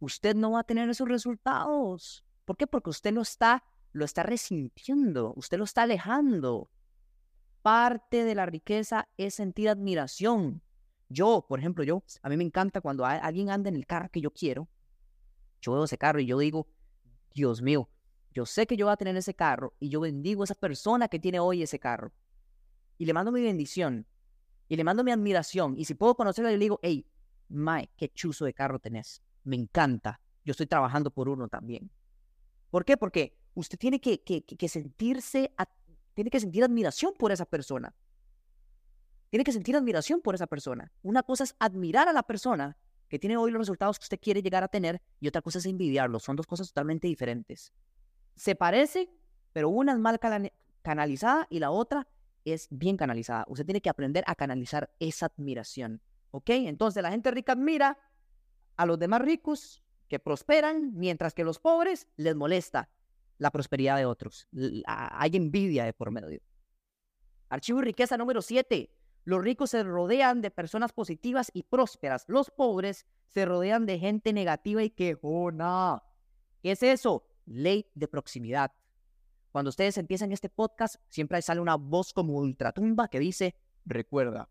usted 0.00 0.34
no 0.34 0.52
va 0.52 0.60
a 0.60 0.64
tener 0.64 0.88
esos 0.90 1.08
resultados. 1.08 2.24
¿Por 2.44 2.56
qué? 2.56 2.66
Porque 2.66 2.90
usted 2.90 3.12
lo 3.12 3.22
está, 3.22 3.64
lo 3.92 4.04
está 4.04 4.22
resintiendo, 4.22 5.32
usted 5.36 5.58
lo 5.58 5.64
está 5.64 5.82
alejando. 5.82 6.70
Parte 7.62 8.24
de 8.24 8.34
la 8.34 8.46
riqueza 8.46 9.08
es 9.16 9.34
sentir 9.34 9.68
admiración. 9.68 10.62
Yo, 11.08 11.46
por 11.48 11.58
ejemplo, 11.60 11.84
yo, 11.84 12.02
a 12.22 12.28
mí 12.28 12.36
me 12.36 12.44
encanta 12.44 12.80
cuando 12.80 13.04
alguien 13.04 13.50
anda 13.50 13.68
en 13.68 13.76
el 13.76 13.86
carro 13.86 14.10
que 14.10 14.20
yo 14.20 14.32
quiero, 14.32 14.68
yo 15.60 15.72
veo 15.72 15.84
ese 15.84 15.98
carro 15.98 16.20
y 16.20 16.26
yo 16.26 16.38
digo, 16.38 16.66
Dios 17.34 17.62
mío, 17.62 17.88
yo 18.32 18.46
sé 18.46 18.66
que 18.66 18.76
yo 18.76 18.86
voy 18.86 18.92
a 18.92 18.96
tener 18.96 19.16
ese 19.16 19.34
carro 19.34 19.74
y 19.80 19.88
yo 19.88 20.00
bendigo 20.00 20.42
a 20.42 20.44
esa 20.44 20.54
persona 20.54 21.08
que 21.08 21.18
tiene 21.18 21.40
hoy 21.40 21.62
ese 21.62 21.78
carro. 21.78 22.12
Y 22.98 23.06
le 23.06 23.12
mando 23.12 23.32
mi 23.32 23.42
bendición 23.42 24.06
y 24.68 24.76
le 24.76 24.84
mando 24.84 25.02
mi 25.02 25.10
admiración. 25.10 25.74
Y 25.76 25.84
si 25.84 25.94
puedo 25.94 26.14
conocerla, 26.14 26.50
yo 26.50 26.56
le 26.56 26.64
digo, 26.64 26.80
hey, 26.82 27.06
Mae, 27.48 27.90
qué 27.96 28.08
chuzo 28.08 28.44
de 28.44 28.54
carro 28.54 28.78
tenés. 28.78 29.22
Me 29.42 29.56
encanta. 29.56 30.20
Yo 30.44 30.52
estoy 30.52 30.66
trabajando 30.66 31.10
por 31.10 31.28
uno 31.28 31.48
también. 31.48 31.90
¿Por 32.70 32.84
qué? 32.84 32.96
Porque 32.96 33.36
usted 33.54 33.78
tiene 33.78 34.00
que, 34.00 34.22
que, 34.22 34.68
sentirse, 34.68 35.52
tiene 36.14 36.30
que 36.30 36.40
sentir 36.40 36.62
admiración 36.62 37.12
por 37.18 37.32
esa 37.32 37.44
persona. 37.44 37.94
Tiene 39.28 39.44
que 39.44 39.52
sentir 39.52 39.76
admiración 39.76 40.20
por 40.20 40.36
esa 40.36 40.46
persona. 40.46 40.92
Una 41.02 41.24
cosa 41.24 41.44
es 41.44 41.56
admirar 41.58 42.08
a 42.08 42.12
la 42.12 42.22
persona 42.22 42.76
que 43.10 43.18
tiene 43.18 43.36
hoy 43.36 43.50
los 43.50 43.58
resultados 43.58 43.98
que 43.98 44.04
usted 44.04 44.20
quiere 44.20 44.40
llegar 44.40 44.62
a 44.62 44.68
tener 44.68 45.02
y 45.18 45.26
otra 45.26 45.42
cosa 45.42 45.58
es 45.58 45.66
envidiarlo. 45.66 46.20
Son 46.20 46.36
dos 46.36 46.46
cosas 46.46 46.68
totalmente 46.68 47.08
diferentes. 47.08 47.72
Se 48.36 48.54
parecen, 48.54 49.10
pero 49.52 49.68
una 49.68 49.92
es 49.92 49.98
mal 49.98 50.20
canalizada 50.82 51.46
y 51.50 51.58
la 51.58 51.72
otra 51.72 52.06
es 52.44 52.68
bien 52.70 52.96
canalizada. 52.96 53.44
Usted 53.48 53.66
tiene 53.66 53.80
que 53.82 53.90
aprender 53.90 54.22
a 54.28 54.36
canalizar 54.36 54.94
esa 55.00 55.26
admiración. 55.26 56.00
¿Ok? 56.30 56.50
Entonces 56.50 57.02
la 57.02 57.10
gente 57.10 57.32
rica 57.32 57.52
admira 57.52 57.98
a 58.76 58.86
los 58.86 58.96
demás 58.96 59.20
ricos 59.22 59.82
que 60.06 60.20
prosperan, 60.20 60.92
mientras 60.94 61.34
que 61.34 61.42
los 61.42 61.58
pobres 61.58 62.06
les 62.16 62.36
molesta 62.36 62.88
la 63.38 63.50
prosperidad 63.50 63.96
de 63.96 64.06
otros. 64.06 64.48
Hay 64.86 65.30
envidia 65.34 65.84
de 65.84 65.92
por 65.92 66.12
medio. 66.12 66.40
Archivo 67.48 67.80
y 67.80 67.82
riqueza 67.82 68.16
número 68.16 68.40
7. 68.40 68.88
Los 69.24 69.42
ricos 69.42 69.70
se 69.70 69.82
rodean 69.82 70.40
de 70.40 70.50
personas 70.50 70.92
positivas 70.92 71.50
y 71.52 71.62
prósperas. 71.64 72.24
Los 72.28 72.50
pobres 72.50 73.06
se 73.28 73.44
rodean 73.44 73.86
de 73.86 73.98
gente 73.98 74.32
negativa 74.32 74.82
y 74.82 74.90
quejona. 74.90 76.02
¿Qué 76.62 76.72
es 76.72 76.82
eso? 76.82 77.26
Ley 77.46 77.90
de 77.94 78.08
proximidad. 78.08 78.72
Cuando 79.52 79.68
ustedes 79.68 79.98
empiezan 79.98 80.32
este 80.32 80.48
podcast, 80.48 80.96
siempre 81.08 81.42
sale 81.42 81.60
una 81.60 81.74
voz 81.74 82.12
como 82.12 82.34
ultratumba 82.34 83.08
que 83.08 83.18
dice, 83.18 83.56
recuerda, 83.84 84.48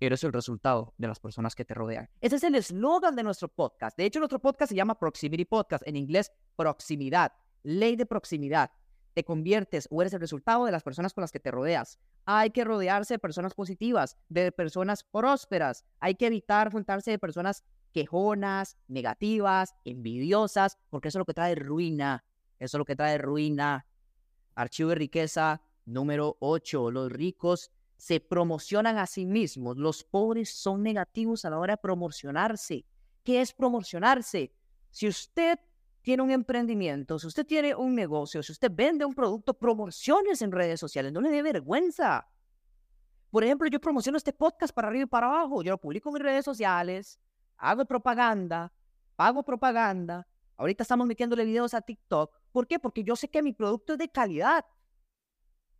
eres 0.00 0.22
el 0.24 0.32
resultado 0.32 0.94
de 0.98 1.08
las 1.08 1.18
personas 1.18 1.54
que 1.54 1.64
te 1.64 1.74
rodean. 1.74 2.10
Ese 2.20 2.36
es 2.36 2.44
el 2.44 2.54
eslogan 2.54 3.16
de 3.16 3.22
nuestro 3.22 3.48
podcast. 3.48 3.96
De 3.96 4.04
hecho, 4.04 4.18
nuestro 4.18 4.38
podcast 4.38 4.70
se 4.70 4.76
llama 4.76 4.98
Proximity 4.98 5.44
Podcast, 5.44 5.86
en 5.86 5.96
inglés, 5.96 6.30
proximidad, 6.56 7.32
ley 7.62 7.96
de 7.96 8.06
proximidad. 8.06 8.70
Te 9.14 9.24
conviertes 9.24 9.86
o 9.90 10.02
eres 10.02 10.12
el 10.12 10.20
resultado 10.20 10.64
de 10.64 10.72
las 10.72 10.82
personas 10.82 11.14
con 11.14 11.22
las 11.22 11.30
que 11.30 11.40
te 11.40 11.52
rodeas. 11.52 11.98
Hay 12.26 12.50
que 12.50 12.64
rodearse 12.64 13.14
de 13.14 13.18
personas 13.18 13.54
positivas, 13.54 14.16
de 14.28 14.50
personas 14.50 15.04
prósperas. 15.04 15.84
Hay 16.00 16.16
que 16.16 16.26
evitar 16.26 16.72
juntarse 16.72 17.12
de 17.12 17.18
personas 17.18 17.62
quejonas, 17.92 18.76
negativas, 18.88 19.74
envidiosas, 19.84 20.78
porque 20.90 21.08
eso 21.08 21.18
es 21.18 21.20
lo 21.20 21.26
que 21.26 21.34
trae 21.34 21.54
ruina. 21.54 22.24
Eso 22.58 22.76
es 22.76 22.78
lo 22.78 22.84
que 22.84 22.96
trae 22.96 23.18
ruina. 23.18 23.86
Archivo 24.56 24.90
de 24.90 24.96
riqueza 24.96 25.62
número 25.84 26.36
8. 26.40 26.90
Los 26.90 27.12
ricos 27.12 27.70
se 27.96 28.18
promocionan 28.18 28.98
a 28.98 29.06
sí 29.06 29.26
mismos. 29.26 29.76
Los 29.76 30.02
pobres 30.02 30.50
son 30.50 30.82
negativos 30.82 31.44
a 31.44 31.50
la 31.50 31.58
hora 31.58 31.74
de 31.74 31.78
promocionarse. 31.78 32.84
¿Qué 33.22 33.40
es 33.40 33.52
promocionarse? 33.52 34.52
Si 34.90 35.08
usted 35.08 35.58
tiene 36.04 36.22
un 36.22 36.30
emprendimiento, 36.30 37.18
si 37.18 37.26
usted 37.26 37.46
tiene 37.46 37.74
un 37.74 37.94
negocio, 37.94 38.42
si 38.42 38.52
usted 38.52 38.70
vende 38.70 39.06
un 39.06 39.14
producto, 39.14 39.54
promociones 39.54 40.42
en 40.42 40.52
redes 40.52 40.78
sociales, 40.78 41.10
no 41.10 41.22
le 41.22 41.30
dé 41.30 41.40
vergüenza. 41.42 42.28
Por 43.30 43.42
ejemplo, 43.42 43.66
yo 43.68 43.80
promociono 43.80 44.18
este 44.18 44.34
podcast 44.34 44.74
para 44.74 44.88
arriba 44.88 45.04
y 45.04 45.06
para 45.06 45.28
abajo, 45.28 45.62
yo 45.62 45.70
lo 45.70 45.78
publico 45.78 46.14
en 46.14 46.22
redes 46.22 46.44
sociales, 46.44 47.18
hago 47.56 47.86
propaganda, 47.86 48.70
pago 49.16 49.42
propaganda, 49.42 50.28
ahorita 50.58 50.82
estamos 50.82 51.06
metiéndole 51.06 51.46
videos 51.46 51.72
a 51.72 51.80
TikTok. 51.80 52.38
¿Por 52.52 52.66
qué? 52.66 52.78
Porque 52.78 53.02
yo 53.02 53.16
sé 53.16 53.30
que 53.30 53.42
mi 53.42 53.54
producto 53.54 53.94
es 53.94 53.98
de 53.98 54.10
calidad. 54.10 54.66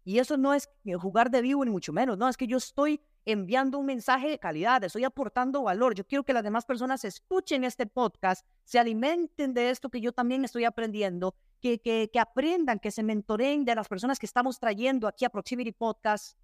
Y 0.05 0.19
eso 0.21 0.39
no 0.39 0.55
es 0.55 0.71
jugar 0.99 1.31
de 1.31 1.43
vivo 1.43 1.63
ni 1.67 1.71
mucho 1.71 1.93
menos, 1.93 2.17
no, 2.17 2.31
es 2.31 2.39
que 2.39 2.47
yo 2.47 2.57
estoy 2.57 2.99
enviando 3.25 3.79
un 3.79 3.87
mensaje 3.87 4.29
de 4.29 4.39
calidad, 4.39 4.83
estoy 4.85 5.05
aportando 5.05 5.63
valor. 5.63 5.95
Yo 5.95 6.07
quiero 6.07 6.25
que 6.25 6.33
las 6.33 6.43
demás 6.43 6.65
personas 6.65 7.05
escuchen 7.05 7.65
este 7.65 7.87
podcast, 7.87 8.47
se 8.65 8.79
alimenten 8.79 9.55
de 9.55 9.71
esto 9.71 9.89
que 9.89 10.01
yo 10.01 10.13
también 10.13 10.45
estoy 10.45 10.65
aprendiendo, 10.65 11.35
que, 11.61 11.81
que, 11.81 12.11
que 12.13 12.21
aprendan, 12.21 12.79
que 12.79 12.91
se 12.91 13.03
mentoreen 13.03 13.65
de 13.65 13.75
las 13.75 13.89
personas 13.89 14.19
que 14.19 14.27
estamos 14.27 14.59
trayendo 14.59 15.09
aquí 15.09 15.25
a 15.25 15.31
Proximity 15.31 15.73
Podcast, 15.73 16.39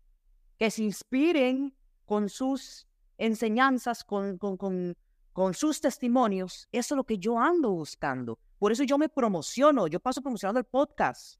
que 0.58 0.70
se 0.70 0.82
inspiren 0.82 1.74
con 2.06 2.28
sus 2.28 2.86
enseñanzas, 3.18 4.04
con, 4.04 4.38
con, 4.38 4.56
con, 4.56 4.96
con 5.32 5.54
sus 5.54 5.80
testimonios. 5.80 6.68
Eso 6.72 6.94
es 6.94 6.96
lo 6.96 7.04
que 7.04 7.18
yo 7.18 7.38
ando 7.38 7.70
buscando. 7.70 8.38
Por 8.58 8.72
eso 8.72 8.84
yo 8.84 8.98
me 8.98 9.08
promociono, 9.08 9.86
yo 9.86 10.00
paso 10.00 10.22
promocionando 10.22 10.60
el 10.60 10.66
podcast. 10.66 11.38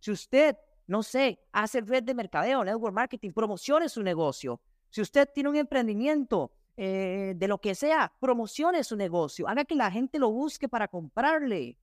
Si 0.00 0.10
usted 0.10 0.56
no 0.86 1.02
sé, 1.02 1.38
hace 1.52 1.80
red 1.80 2.02
de 2.02 2.14
mercadeo, 2.14 2.64
network 2.64 2.94
marketing, 2.94 3.30
promocione 3.32 3.88
su 3.88 4.02
negocio. 4.02 4.60
Si 4.92 5.00
usted 5.00 5.28
tiene 5.34 5.48
un 5.48 5.56
emprendimiento 5.56 6.52
eh, 6.76 7.32
de 7.34 7.48
lo 7.48 7.58
que 7.58 7.74
sea, 7.74 8.12
promocione 8.20 8.84
su 8.84 8.94
negocio. 8.94 9.48
Haga 9.48 9.64
que 9.64 9.74
la 9.74 9.90
gente 9.90 10.18
lo 10.18 10.30
busque 10.30 10.68
para 10.68 10.86
comprarle. 10.86 11.78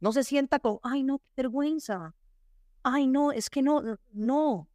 No 0.00 0.12
se 0.12 0.22
sienta 0.22 0.58
con, 0.58 0.78
ay, 0.82 1.02
no, 1.02 1.18
qué 1.18 1.24
vergüenza. 1.36 2.14
Ay, 2.82 3.06
no, 3.06 3.32
es 3.32 3.48
que 3.48 3.62
no, 3.62 3.82
no. 4.12 4.68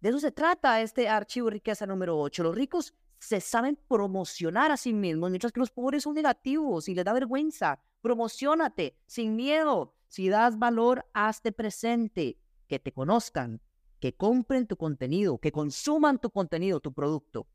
De 0.00 0.08
eso 0.08 0.18
se 0.18 0.32
trata 0.32 0.80
este 0.80 1.08
archivo 1.08 1.50
riqueza 1.50 1.86
número 1.86 2.18
8. 2.18 2.42
Los 2.42 2.54
ricos 2.56 2.94
se 3.20 3.40
saben 3.40 3.78
promocionar 3.88 4.72
a 4.72 4.76
sí 4.76 4.92
mismos, 4.92 5.30
mientras 5.30 5.52
que 5.52 5.60
los 5.60 5.70
pobres 5.70 6.02
son 6.02 6.14
negativos 6.14 6.88
y 6.88 6.96
les 6.96 7.04
da 7.04 7.12
vergüenza. 7.12 7.80
Promocionate 8.00 8.96
sin 9.06 9.36
miedo. 9.36 9.94
Si 10.08 10.28
das 10.28 10.58
valor, 10.58 11.06
hazte 11.14 11.52
presente 11.52 12.38
que 12.66 12.80
te 12.80 12.92
conozcan, 12.92 13.60
que 14.00 14.14
compren 14.14 14.66
tu 14.66 14.76
contenido, 14.76 15.38
que 15.38 15.52
consuman 15.52 16.18
tu 16.18 16.30
contenido, 16.30 16.80
tu 16.80 16.92
producto. 16.92 17.46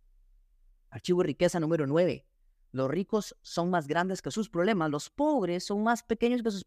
Archivo 0.89 1.21
de 1.21 1.27
riqueza 1.27 1.59
número 1.59 1.87
9. 1.87 2.25
Los 2.71 2.89
ricos 2.89 3.35
son 3.41 3.69
más 3.69 3.87
grandes 3.87 4.21
que 4.21 4.31
sus 4.31 4.49
problemas, 4.49 4.89
los 4.89 5.09
pobres 5.09 5.63
son 5.63 5.83
más 5.83 6.03
pequeños 6.03 6.41
que 6.41 6.51
sus, 6.51 6.65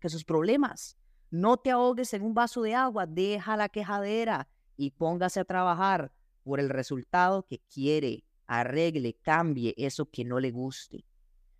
que 0.00 0.08
sus 0.08 0.24
problemas. 0.24 0.96
No 1.30 1.56
te 1.56 1.70
ahogues 1.70 2.14
en 2.14 2.22
un 2.22 2.32
vaso 2.32 2.62
de 2.62 2.74
agua, 2.74 3.06
deja 3.06 3.56
la 3.56 3.68
quejadera 3.68 4.48
y 4.76 4.90
póngase 4.90 5.40
a 5.40 5.44
trabajar 5.44 6.12
por 6.44 6.60
el 6.60 6.70
resultado 6.70 7.44
que 7.46 7.58
quiere. 7.72 8.24
Arregle, 8.46 9.14
cambie 9.14 9.74
eso 9.76 10.08
que 10.10 10.24
no 10.24 10.40
le 10.40 10.50
guste. 10.50 11.04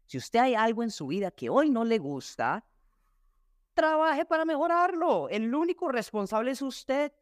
Si 0.06 0.16
usted 0.16 0.38
hay 0.38 0.54
algo 0.54 0.82
en 0.82 0.90
su 0.90 1.08
vida 1.08 1.30
que 1.30 1.50
hoy 1.50 1.68
no 1.68 1.84
le 1.84 1.98
gusta, 1.98 2.64
trabaje 3.74 4.24
para 4.24 4.46
mejorarlo. 4.46 5.28
El 5.28 5.54
único 5.54 5.92
responsable 5.92 6.52
es 6.52 6.62
usted. 6.62 7.12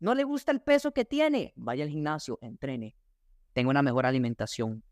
¿No 0.00 0.14
le 0.14 0.24
gusta 0.24 0.52
el 0.52 0.60
peso 0.60 0.92
que 0.92 1.04
tiene? 1.04 1.52
Vaya 1.56 1.84
al 1.84 1.90
gimnasio, 1.90 2.38
entrene. 2.40 2.94
Tenga 3.52 3.70
una 3.70 3.82
mejor 3.82 4.06
alimentación. 4.06 4.84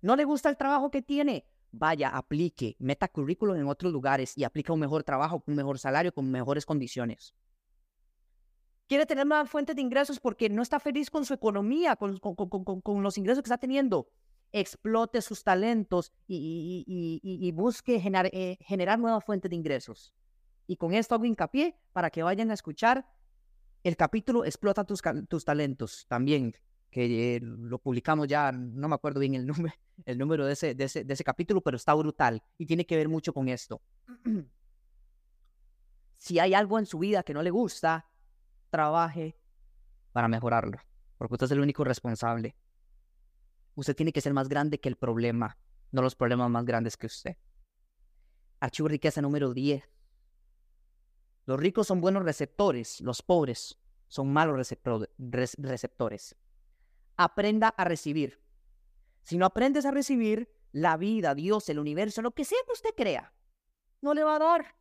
¿No 0.00 0.16
le 0.16 0.24
gusta 0.24 0.50
el 0.50 0.56
trabajo 0.56 0.90
que 0.90 1.02
tiene? 1.02 1.46
Vaya, 1.72 2.10
aplique, 2.10 2.76
meta 2.78 3.08
currículum 3.08 3.56
en 3.56 3.66
otros 3.66 3.92
lugares 3.92 4.38
y 4.38 4.44
aplica 4.44 4.72
un 4.72 4.78
mejor 4.80 5.02
trabajo, 5.02 5.42
un 5.46 5.56
mejor 5.56 5.78
salario, 5.78 6.12
con 6.12 6.30
mejores 6.30 6.64
condiciones. 6.64 7.34
¿Quiere 8.86 9.06
tener 9.06 9.26
más 9.26 9.50
fuentes 9.50 9.74
de 9.74 9.82
ingresos 9.82 10.20
porque 10.20 10.48
no 10.48 10.62
está 10.62 10.78
feliz 10.78 11.10
con 11.10 11.24
su 11.24 11.34
economía, 11.34 11.96
con, 11.96 12.20
los 13.02 13.18
ingresos 13.18 13.42
que 13.42 13.48
está 13.48 13.58
teniendo? 13.58 14.08
explote 14.52 15.20
sus 15.20 15.42
talentos 15.42 16.12
y, 16.28 17.52
busque 17.56 17.96
eh, 17.96 18.56
generar, 18.60 19.00
nuevas 19.00 19.24
fuentes 19.24 19.50
de 19.50 19.56
ingresos. 19.56 20.14
Y 20.68 20.76
con 20.76 20.94
esto 20.94 21.16
hago 21.16 21.24
hincapié 21.24 21.76
para 21.92 22.08
que 22.10 22.22
vayan 22.22 22.52
a 22.52 22.54
escuchar 22.54 23.04
el 23.84 23.96
capítulo 23.96 24.44
Explota 24.44 24.84
tus, 24.84 25.44
talentos 25.44 26.06
también, 26.08 26.56
que 26.90 27.36
eh, 27.36 27.40
lo 27.40 27.78
publicamos 27.78 28.26
ya, 28.26 28.50
no 28.50 28.88
me 28.88 28.94
acuerdo 28.94 29.20
bien 29.20 29.34
el 29.34 29.46
número, 29.46 29.74
el 30.06 30.18
número 30.18 30.46
de, 30.46 30.54
ese, 30.54 30.74
de, 30.74 30.84
ese, 30.84 31.24
capítulo, 31.24 31.60
pero 31.60 31.76
está 31.76 31.92
brutal 31.94 32.42
y 32.56 32.66
tiene 32.66 32.86
que 32.86 32.96
ver 32.96 33.08
mucho 33.08 33.32
con 33.34 33.48
esto. 33.48 33.82
si 36.18 36.38
hay 36.38 36.54
algo 36.54 36.78
en 36.78 36.86
su 36.86 36.98
vida 36.98 37.22
que 37.22 37.34
no 37.34 37.42
le 37.42 37.50
gusta, 37.50 38.10
trabaje 38.70 39.36
para 40.12 40.28
mejorarlo, 40.28 40.78
porque 41.18 41.34
usted 41.34 41.46
es 41.46 41.52
el 41.52 41.60
único 41.60 41.84
responsable. 41.84 42.56
Usted 43.74 43.94
tiene 43.94 44.12
que 44.12 44.22
ser 44.22 44.32
más 44.32 44.48
grande 44.48 44.80
que 44.80 44.88
el 44.88 44.96
problema, 44.96 45.58
no 45.92 46.00
los 46.00 46.14
problemas 46.14 46.48
más 46.48 46.64
grandes 46.64 46.96
que 46.96 47.06
usted. 47.06 47.36
Archivo 48.60 48.88
riqueza 48.88 49.20
número 49.20 49.52
10. 49.52 49.93
Los 51.46 51.60
ricos 51.60 51.86
son 51.86 52.00
buenos 52.00 52.24
receptores, 52.24 53.00
los 53.00 53.22
pobres 53.22 53.78
son 54.08 54.32
malos 54.32 54.56
receptores. 54.56 56.36
Aprenda 57.16 57.68
a 57.68 57.84
recibir. 57.84 58.40
Si 59.22 59.36
no 59.36 59.46
aprendes 59.46 59.86
a 59.86 59.90
recibir, 59.90 60.54
la 60.72 60.96
vida, 60.96 61.34
Dios, 61.34 61.68
el 61.68 61.78
universo, 61.78 62.20
lo 62.20 62.32
que 62.32 62.44
sea 62.44 62.58
que 62.66 62.72
usted 62.72 62.94
crea, 62.96 63.32
no 64.00 64.12
le 64.12 64.24
va 64.24 64.36
a 64.36 64.38
dar, 64.40 64.76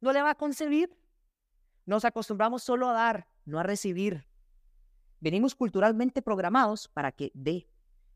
no 0.00 0.12
le 0.12 0.20
va 0.20 0.30
a 0.30 0.34
concebir. 0.34 0.98
Nos 1.84 2.04
acostumbramos 2.04 2.64
solo 2.64 2.88
a 2.88 2.92
dar, 2.92 3.28
no 3.44 3.60
a 3.60 3.62
recibir. 3.62 4.26
Venimos 5.20 5.54
culturalmente 5.54 6.22
programados 6.22 6.88
para 6.88 7.12
que 7.12 7.30
dé, 7.34 7.70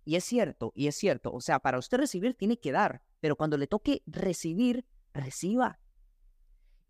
y 0.05 0.17
es 0.17 0.25
cierto, 0.25 0.73
y 0.75 0.89
es 0.89 0.97
cierto. 0.97 1.33
O 1.33 1.41
sea, 1.41 1.61
para 1.61 1.79
usted 1.79 1.99
recibir 1.99 2.35
tiene 2.35 2.59
que 2.59 2.73
dar, 2.73 3.03
pero 3.21 3.37
cuando 3.37 3.57
le 3.57 3.69
toque 3.69 4.03
recibir, 4.07 4.85
reciba. 5.13 5.79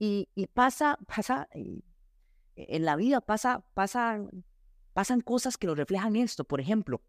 Y, 0.02 0.26
pasa, 0.54 0.98
pasa, 1.06 1.46
en 1.52 2.84
la 2.86 2.96
vida 2.96 3.20
pasa, 3.20 3.62
pasan, 3.74 4.46
pasan 4.94 5.20
cosas 5.20 5.58
que 5.58 5.66
nos 5.66 5.76
reflejan 5.76 6.16
esto. 6.16 6.44
Por 6.44 6.58
ejemplo, 6.58 7.02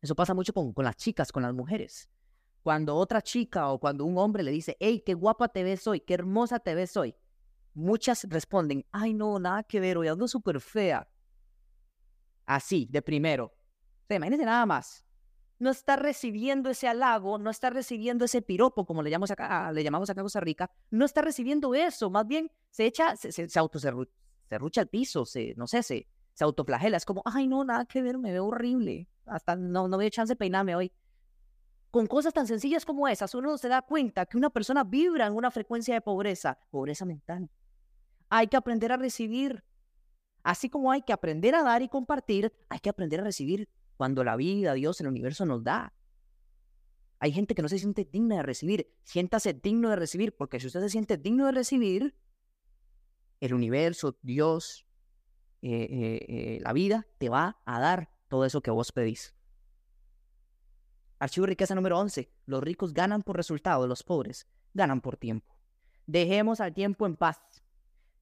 eso 0.00 0.14
pasa 0.14 0.32
mucho 0.32 0.52
con, 0.52 0.72
con 0.72 0.84
las 0.84 0.96
chicas, 0.96 1.32
con 1.32 1.42
las 1.42 1.52
mujeres. 1.52 2.08
Cuando 2.62 2.94
otra 2.94 3.20
chica 3.20 3.68
o 3.68 3.80
cuando 3.80 4.04
un 4.04 4.16
hombre 4.16 4.44
le 4.44 4.52
dice, 4.52 4.76
hey, 4.78 5.02
qué 5.04 5.14
guapa 5.14 5.48
te 5.48 5.64
ves 5.64 5.88
hoy, 5.88 5.98
qué 5.98 6.14
hermosa 6.14 6.60
te 6.60 6.76
ves 6.76 6.96
hoy, 6.96 7.16
muchas 7.74 8.24
responden, 8.28 8.86
ay, 8.92 9.12
no, 9.12 9.40
nada 9.40 9.64
que 9.64 9.80
ver, 9.80 9.98
hoy 9.98 10.06
ando 10.06 10.28
súper 10.28 10.60
fea. 10.60 11.10
Así, 12.46 12.86
de 12.88 13.02
primero. 13.02 13.46
O 13.46 14.06
sea, 14.06 14.20
nada 14.20 14.66
más. 14.66 15.04
No 15.60 15.70
está 15.70 15.94
recibiendo 15.94 16.70
ese 16.70 16.88
halago, 16.88 17.38
no 17.38 17.50
está 17.50 17.70
recibiendo 17.70 18.24
ese 18.24 18.42
piropo, 18.42 18.84
como 18.84 19.02
le 19.02 19.10
llamamos 19.10 19.30
acá, 19.30 19.70
le 19.70 19.84
llamamos 19.84 20.10
acá 20.10 20.22
a 20.22 20.24
Costa 20.24 20.40
Rica, 20.40 20.70
no 20.90 21.04
está 21.04 21.22
recibiendo 21.22 21.74
eso, 21.74 22.10
más 22.10 22.26
bien 22.26 22.50
se 22.70 22.86
echa, 22.86 23.14
se, 23.14 23.30
se, 23.30 23.48
se 23.48 23.60
se 24.50 24.58
rucha 24.58 24.80
al 24.80 24.88
piso, 24.88 25.24
se, 25.24 25.54
no 25.56 25.68
sé, 25.68 25.84
se, 25.84 26.08
se 26.34 26.44
autoflagela. 26.44 26.96
Es 26.96 27.04
como, 27.04 27.22
ay, 27.24 27.46
no, 27.46 27.64
nada 27.64 27.84
que 27.84 28.02
ver, 28.02 28.18
me 28.18 28.32
veo 28.32 28.46
horrible. 28.46 29.08
Hasta 29.26 29.54
no, 29.54 29.86
no 29.86 29.96
me 29.96 30.10
chance 30.10 30.32
de 30.32 30.36
peinarme 30.36 30.74
hoy. 30.74 30.92
Con 31.92 32.06
cosas 32.06 32.32
tan 32.32 32.46
sencillas 32.46 32.84
como 32.84 33.06
esas, 33.06 33.34
uno 33.34 33.56
se 33.58 33.68
da 33.68 33.82
cuenta 33.82 34.26
que 34.26 34.36
una 34.36 34.50
persona 34.50 34.82
vibra 34.82 35.26
en 35.26 35.34
una 35.34 35.50
frecuencia 35.50 35.94
de 35.94 36.00
pobreza, 36.00 36.58
pobreza 36.70 37.04
mental. 37.04 37.48
Hay 38.28 38.48
que 38.48 38.56
aprender 38.56 38.90
a 38.90 38.96
recibir. 38.96 39.62
Así 40.42 40.68
como 40.68 40.90
hay 40.90 41.02
que 41.02 41.12
aprender 41.12 41.54
a 41.54 41.62
dar 41.62 41.82
y 41.82 41.88
compartir, 41.88 42.52
hay 42.68 42.80
que 42.80 42.88
aprender 42.88 43.20
a 43.20 43.24
recibir 43.24 43.68
cuando 44.00 44.24
la 44.24 44.34
vida, 44.34 44.72
Dios, 44.72 44.98
el 45.02 45.08
universo 45.08 45.44
nos 45.44 45.62
da. 45.62 45.92
Hay 47.18 47.32
gente 47.32 47.54
que 47.54 47.60
no 47.60 47.68
se 47.68 47.78
siente 47.78 48.08
digna 48.10 48.36
de 48.36 48.42
recibir. 48.42 48.90
Siéntase 49.02 49.52
digno 49.52 49.90
de 49.90 49.96
recibir, 49.96 50.34
porque 50.34 50.58
si 50.58 50.68
usted 50.68 50.80
se 50.80 50.88
siente 50.88 51.18
digno 51.18 51.44
de 51.44 51.52
recibir, 51.52 52.16
el 53.40 53.52
universo, 53.52 54.16
Dios, 54.22 54.86
eh, 55.60 55.86
eh, 55.90 56.26
eh, 56.28 56.58
la 56.62 56.72
vida, 56.72 57.06
te 57.18 57.28
va 57.28 57.60
a 57.66 57.78
dar 57.78 58.10
todo 58.28 58.46
eso 58.46 58.62
que 58.62 58.70
vos 58.70 58.90
pedís. 58.90 59.34
Archivo 61.18 61.44
riqueza 61.44 61.74
número 61.74 61.98
11. 61.98 62.32
Los 62.46 62.62
ricos 62.62 62.94
ganan 62.94 63.22
por 63.22 63.36
resultado, 63.36 63.86
los 63.86 64.02
pobres 64.02 64.48
ganan 64.72 65.02
por 65.02 65.18
tiempo. 65.18 65.58
Dejemos 66.06 66.62
al 66.62 66.72
tiempo 66.72 67.04
en 67.04 67.16
paz. 67.16 67.38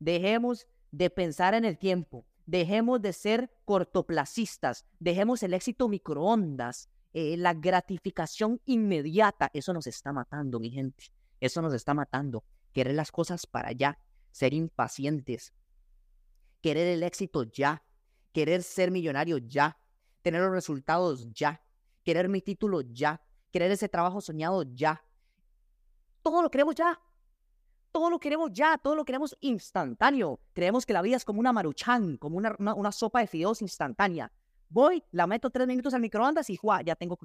Dejemos 0.01 0.67
de 0.91 1.09
pensar 1.09 1.55
en 1.55 1.65
el 1.65 1.79
tiempo. 1.79 2.27
Dejemos 2.49 3.01
de 3.03 3.13
ser 3.13 3.51
cortoplacistas. 3.65 4.87
Dejemos 4.99 5.43
el 5.43 5.53
éxito 5.53 5.89
microondas. 5.89 6.89
la 7.13 7.53
gratificación 7.53 8.61
inmediata. 8.65 9.51
Eso 9.53 9.73
nos 9.73 9.87
está 9.87 10.13
matando, 10.13 10.59
mi 10.59 10.71
gente. 10.71 11.05
Eso 11.41 11.63
nos 11.63 11.75
está 11.75 11.95
matando. 11.95 12.43
Querer 12.73 12.95
las 12.95 13.13
cosas 13.13 13.47
para 13.47 13.69
allá 13.69 13.99
ser 14.31 14.55
impacientes, 14.55 15.53
querer 16.61 16.87
el 16.89 17.03
éxito 17.03 17.43
ya, 17.45 17.83
querer 18.33 18.63
ser 18.63 18.91
millonario 18.91 19.39
ya, 19.39 19.79
tener 20.23 20.41
los 20.43 20.53
resultados 20.53 21.29
ya, 21.33 21.63
querer 22.05 22.29
mi 22.29 22.41
título 22.41 22.83
ya, 22.83 23.21
querer 23.51 23.71
ese 23.73 23.89
trabajo 23.89 24.21
soñado 24.21 24.63
ya. 24.63 25.03
Todo 26.23 26.43
lo 26.43 26.51
queremos 26.51 26.75
ya. 26.75 27.01
Todo 27.93 28.11
lo 28.11 28.19
queremos 28.19 28.51
ya, 28.53 28.79
todo 28.79 28.95
lo 28.95 29.05
queremos 29.05 29.37
instantáneo. 29.41 30.41
Creemos 30.53 30.85
que 30.85 30.93
la 30.93 31.03
vida 31.03 31.17
es 31.17 31.25
como 31.25 31.41
una 31.41 31.53
maruchan, 31.53 32.17
como 32.17 32.37
una, 32.37 32.55
una, 32.59 32.93
sopa 32.93 33.21
de 33.21 33.27
fideos 33.27 33.63
instantánea. 33.63 34.31
Voy, 34.69 35.03
la 35.11 35.27
meto 35.27 35.51
tres 35.51 35.67
minutos 35.67 35.95
al 35.95 36.01
microondas 36.01 36.51
y 36.51 36.59
ya 36.85 36.97
tengo 36.97 37.19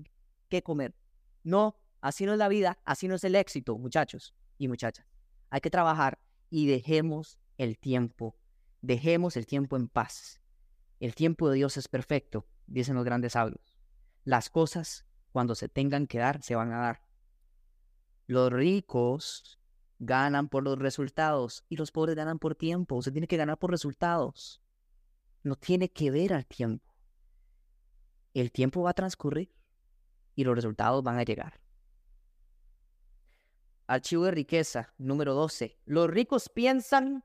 que 0.50 0.64
comer. 0.64 0.96
No, 1.44 1.76
así 2.00 2.26
no 2.26 2.34
es 2.34 2.40
la 2.40 2.48
vida, 2.48 2.80
así 2.86 3.08
no 3.08 3.16
es 3.16 3.24
el 3.24 3.36
éxito, 3.36 3.78
muchachos 3.78 4.34
y 4.58 4.68
muchachas. 4.68 5.06
Hay 5.50 5.60
que 5.60 5.70
trabajar 5.70 6.20
y 6.50 6.68
dejemos 6.68 7.38
el 7.58 7.78
tiempo, 7.78 8.36
dejemos 8.82 9.36
el 9.38 9.46
tiempo 9.46 9.76
en 9.76 9.90
paz. 9.90 10.40
El 11.00 11.16
tiempo 11.16 11.50
de 11.50 11.58
Dios 11.58 11.76
es 11.76 11.90
perfecto, 11.90 12.48
dicen 12.66 12.96
los 12.96 13.04
grandes 13.04 13.34
sabios. 13.34 13.78
Las 14.24 14.50
cosas, 14.50 15.06
cuando 15.32 15.54
se 15.54 15.68
tengan 15.68 16.08
que 16.08 16.20
dar, 16.20 16.42
se 16.42 16.56
van 16.56 16.72
a 16.72 16.80
dar. 16.80 17.02
Los 18.26 18.54
ricos 18.54 19.60
ganan 20.00 20.50
por 20.50 20.64
los 20.64 20.78
resultados 20.80 21.64
y 21.70 21.78
los 21.78 21.92
pobres 21.92 22.16
ganan 22.16 22.40
por 22.40 22.56
tiempo. 22.56 23.02
Se 23.02 23.12
tiene 23.12 23.28
que 23.28 23.38
ganar 23.38 23.58
por 23.58 23.72
resultados. 23.72 24.62
No 25.44 25.56
tiene 25.56 25.92
que 25.92 26.12
ver 26.12 26.34
al 26.34 26.46
tiempo. 26.46 26.94
El 28.34 28.52
tiempo 28.52 28.82
va 28.82 28.92
a 28.92 28.96
transcurrir 28.96 29.54
y 30.36 30.44
los 30.44 30.56
resultados 30.56 31.04
van 31.04 31.20
a 31.20 31.24
llegar. 31.24 31.60
Archivo 33.86 34.26
de 34.26 34.32
riqueza, 34.32 34.94
número 34.98 35.34
12. 35.34 35.78
Los 35.86 36.10
ricos 36.10 36.50
piensan 36.50 37.24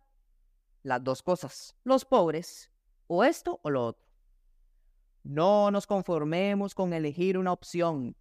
las 0.83 1.03
dos 1.03 1.23
cosas. 1.23 1.77
Los 1.85 2.05
pobres, 2.05 2.71
o 3.07 3.25
esto 3.25 3.61
o 3.63 3.71
lo 3.71 3.87
otro. 3.87 4.07
No 5.23 5.71
nos 5.71 5.87
conformemos 5.87 6.75
con 6.75 6.93
elegir 6.93 7.39
una 7.39 7.53
opción. 7.53 8.17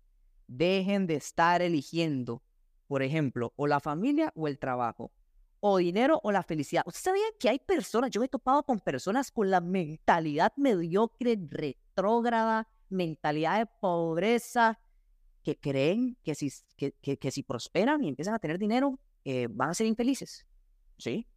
Dejen 0.47 1.07
de 1.07 1.15
estar 1.15 1.61
eligiendo, 1.61 2.43
por 2.87 3.03
ejemplo, 3.03 3.53
o 3.55 3.67
la 3.67 3.79
familia 3.79 4.31
o 4.35 4.47
el 4.47 4.57
trabajo, 4.59 5.11
o 5.59 5.77
dinero 5.77 6.19
o 6.23 6.31
la 6.31 6.43
felicidad. 6.43 6.83
¿Usted 6.85 7.01
sabía 7.01 7.25
que 7.39 7.49
hay 7.49 7.59
personas, 7.59 8.11
yo 8.11 8.23
he 8.23 8.27
topado 8.27 8.63
con 8.63 8.79
personas 8.79 9.31
con 9.31 9.49
la 9.49 9.61
mentalidad 9.61 10.53
mediocre, 10.55 11.37
retrógrada, 11.49 12.67
mentalidad 12.89 13.59
de 13.59 13.65
pobreza, 13.65 14.79
que 15.43 15.57
creen 15.57 16.17
que 16.23 16.35
si, 16.35 16.51
que, 16.75 16.91
que, 16.91 17.31
si 17.31 17.43
prosperan 17.43 18.03
y 18.03 18.09
empiezan 18.09 18.33
a 18.33 18.39
tener 18.39 18.59
dinero, 18.59 18.99
eh, 19.23 19.47
van 19.49 19.69
a 19.69 19.73
ser 19.73 19.87
infelices. 19.87 20.45
¿Sí? 20.97 21.27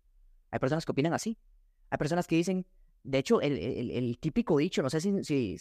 Hay 0.50 0.58
personas 0.58 0.84
que 0.84 0.92
opinan 0.92 1.12
así. 1.12 1.38
Hay 1.90 1.98
personas 1.98 2.26
que 2.26 2.36
dicen, 2.36 2.66
de 3.02 3.18
hecho, 3.18 3.40
el, 3.40 3.56
el, 3.56 4.18
típico 4.18 4.58
dicho, 4.58 4.82
no 4.82 4.90
sé 4.90 5.00
si, 5.00 5.24
si, 5.24 5.56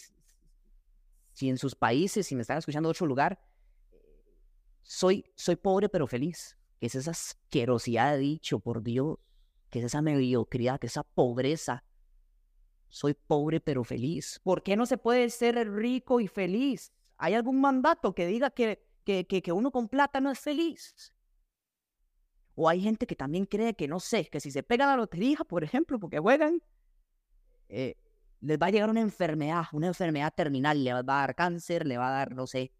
si, 1.32 1.48
en 1.48 1.58
sus 1.58 1.74
países, 1.74 2.26
si 2.26 2.34
me 2.34 2.42
están 2.42 2.58
escuchando 2.58 2.88
de 2.88 2.90
otro 2.90 3.06
lugar, 3.06 3.40
soy, 4.82 5.24
soy 5.36 5.56
pobre 5.56 5.88
pero 5.88 6.06
feliz. 6.06 6.56
Que 6.78 6.86
es 6.86 6.94
esa 6.94 7.10
asquerosidad 7.10 8.12
de 8.12 8.18
dicho, 8.18 8.60
por 8.60 8.82
Dios. 8.82 9.18
Que 9.70 9.80
es 9.80 9.84
esa 9.84 10.02
mediocridad, 10.02 10.80
que 10.80 10.86
es 10.86 10.92
esa 10.92 11.04
pobreza. 11.04 11.84
Soy 12.88 13.14
pobre 13.14 13.60
pero 13.60 13.84
feliz. 13.84 14.40
¿Por 14.42 14.62
qué 14.62 14.76
no 14.76 14.86
se 14.86 14.98
puede 14.98 15.30
ser 15.30 15.70
rico 15.70 16.20
y 16.20 16.26
feliz? 16.26 16.92
¿Hay 17.18 17.34
algún 17.34 17.60
mandato 17.60 18.14
que 18.14 18.26
diga 18.26 18.50
que, 18.50 18.82
que, 19.04 19.26
que, 19.26 19.52
uno 19.52 19.70
con 19.70 19.88
plata 19.88 20.20
no 20.20 20.30
es 20.30 20.38
feliz? 20.38 21.14
O 22.54 22.68
hay 22.68 22.80
gente 22.80 23.06
que 23.06 23.14
también 23.14 23.46
cree 23.46 23.74
que, 23.74 23.86
no 23.86 24.00
sé, 24.00 24.26
que 24.26 24.40
si 24.40 24.50
se 24.50 24.62
pega 24.62 24.86
la 24.86 24.96
lotería, 24.96 25.38
por 25.46 25.62
ejemplo, 25.62 26.00
porque 26.00 26.18
juegan, 26.18 26.60
eh, 27.68 27.96
les 28.40 28.58
va 28.58 28.66
a 28.66 28.70
llegar 28.70 28.90
una 28.90 29.00
enfermedad, 29.00 29.64
una 29.72 29.88
enfermedad 29.88 30.32
terminal, 30.34 30.82
le 30.82 30.92
va 30.92 30.98
a 30.98 31.02
dar 31.02 31.34
cáncer, 31.34 31.86
le 31.86 31.98
va 31.98 32.08
a 32.08 32.12
dar, 32.12 32.34
no 32.34 32.46
sé, 32.46 32.72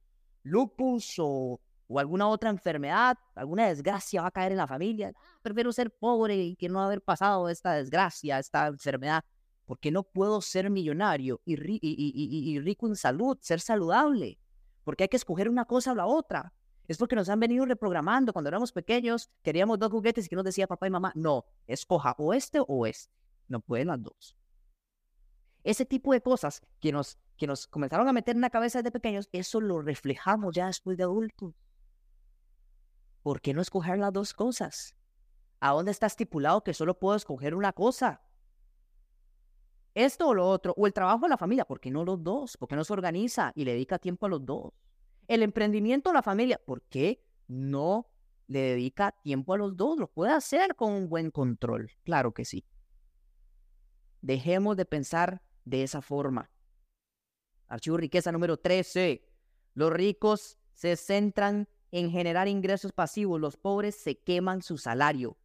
lupus 0.43 1.15
o, 1.19 1.61
o 1.91 1.99
alguna 1.99 2.29
otra 2.29 2.51
enfermedad, 2.51 3.19
alguna 3.35 3.67
desgracia 3.67 4.23
va 4.23 4.29
a 4.29 4.31
caer 4.31 4.53
en 4.53 4.59
la 4.59 4.67
familia. 4.67 5.13
Ah, 5.15 5.39
prefiero 5.43 5.73
ser 5.73 5.91
pobre 5.91 6.37
y 6.37 6.57
que 6.57 6.69
no 6.69 6.81
haber 6.81 7.03
pasado 7.03 7.49
esta 7.49 7.73
desgracia, 7.73 8.39
esta 8.39 8.69
enfermedad 8.69 9.25
porque 9.71 9.93
no 9.93 10.03
puedo 10.03 10.41
ser 10.41 10.69
millonario 10.69 11.41
y, 11.45 11.55
rico 12.59 12.89
en 12.89 12.97
salud, 12.97 13.39
ser 13.41 13.61
saludable? 13.61 14.37
Porque 14.83 15.05
hay 15.05 15.09
que 15.09 15.17
escoger 15.17 15.49
una 15.49 15.65
cosa 15.65 15.93
o 15.93 15.95
la 15.95 16.07
otra. 16.07 16.53
Es 16.89 16.99
porque 16.99 17.15
nos 17.15 17.29
han 17.29 17.39
venido 17.39 17.65
reprogramando. 17.67 18.33
Cuando 18.33 18.49
éramos 18.49 18.73
pequeños, 18.73 19.31
queríamos 19.45 19.79
dos 19.79 19.93
juguetes 19.93 20.27
y 20.27 20.29
que 20.29 20.35
nos 20.35 20.45
decía 20.45 20.67
papá 20.67 20.89
y 20.89 20.91
mamá, 20.91 21.13
no, 21.15 21.45
escoja 21.69 22.17
o 22.19 22.35
este 22.35 22.59
o 22.67 22.85
este. 22.85 23.13
No 23.47 23.61
pueden 23.61 23.87
las 23.87 24.03
dos. 24.03 24.37
Ese 25.63 25.87
tipo 25.87 26.13
de 26.13 26.21
cosas 26.21 26.63
que 26.81 26.91
nos, 26.91 27.17
que 27.37 27.47
nos 27.47 27.69
comenzaron 27.69 28.09
a 28.09 28.13
meter 28.13 28.35
en 28.35 28.43
la 28.43 28.51
cabeza 28.51 28.81
desde 28.81 28.91
pequeños, 28.91 29.29
eso 29.31 29.61
lo 29.61 29.83
reflejamos 29.83 30.53
ya 30.53 30.67
después 30.67 30.97
de 30.97 31.05
adultos. 31.05 31.55
¿Por 33.23 33.41
qué 33.41 33.55
no 33.55 33.61
escoger 33.61 33.99
las 33.99 34.13
dos 34.13 34.35
cosas? 34.35 34.97
¿A 35.61 35.73
dónde 35.73 35.91
está 35.91 36.07
estipulado 36.07 36.65
que 36.65 36.75
solo 36.75 36.99
puedo 36.99 37.17
escoger 37.17 37.55
una 37.55 37.73
cosa? 37.73 38.23
esto 39.95 40.29
o 40.29 40.35
lo 40.35 40.49
otro, 40.49 40.75
o 40.77 40.87
el 40.87 40.93
trabajo 40.93 41.23
de 41.23 41.31
la 41.31 41.37
familia, 41.37 41.65
¿por 41.65 41.81
qué 41.81 41.91
no 41.91 42.05
los 42.05 42.23
dos? 42.23 42.57
¿Por 42.57 42.69
qué 42.69 42.77
no 42.77 42.85
se 42.85 42.93
organiza 42.93 43.53
y 43.55 43.65
le 43.65 43.73
dedica 43.73 43.99
tiempo 43.99 44.27
a 44.27 44.29
los 44.29 44.45
dos? 44.45 44.73
El 45.27 45.43
emprendimiento 45.43 46.11
a 46.11 46.15
la 46.15 46.23
familia, 46.23 46.61
¿por 46.65 46.83
qué 46.83 47.25
no 47.49 48.09
le 48.47 48.61
dedica 48.61 49.13
tiempo 49.23 49.55
a 49.55 49.59
los 49.59 49.77
dos? 49.77 49.99
Lo 49.99 50.09
puede 50.09 50.33
hacer 50.33 50.75
con 50.77 50.93
un 50.93 51.09
buen 51.09 51.31
control, 51.31 51.91
claro 52.05 52.33
que 52.33 52.45
sí. 52.45 52.65
Dejemos 54.23 54.77
de 54.77 54.85
pensar 54.85 55.43
de 55.65 55.83
esa 55.83 56.03
forma. 56.03 56.51
Archivo 57.69 57.97
riqueza 57.97 58.33
número 58.33 58.57
13. 58.59 59.25
Los 59.75 59.93
ricos 59.93 60.59
se 60.73 60.97
centran 60.97 61.69
en 61.93 62.11
generar 62.11 62.49
ingresos 62.49 62.93
pasivos, 62.93 63.41
los 63.41 63.57
pobres 63.57 63.97
se 63.97 64.19
queman 64.19 64.63
su 64.63 64.79
salario. 64.79 65.37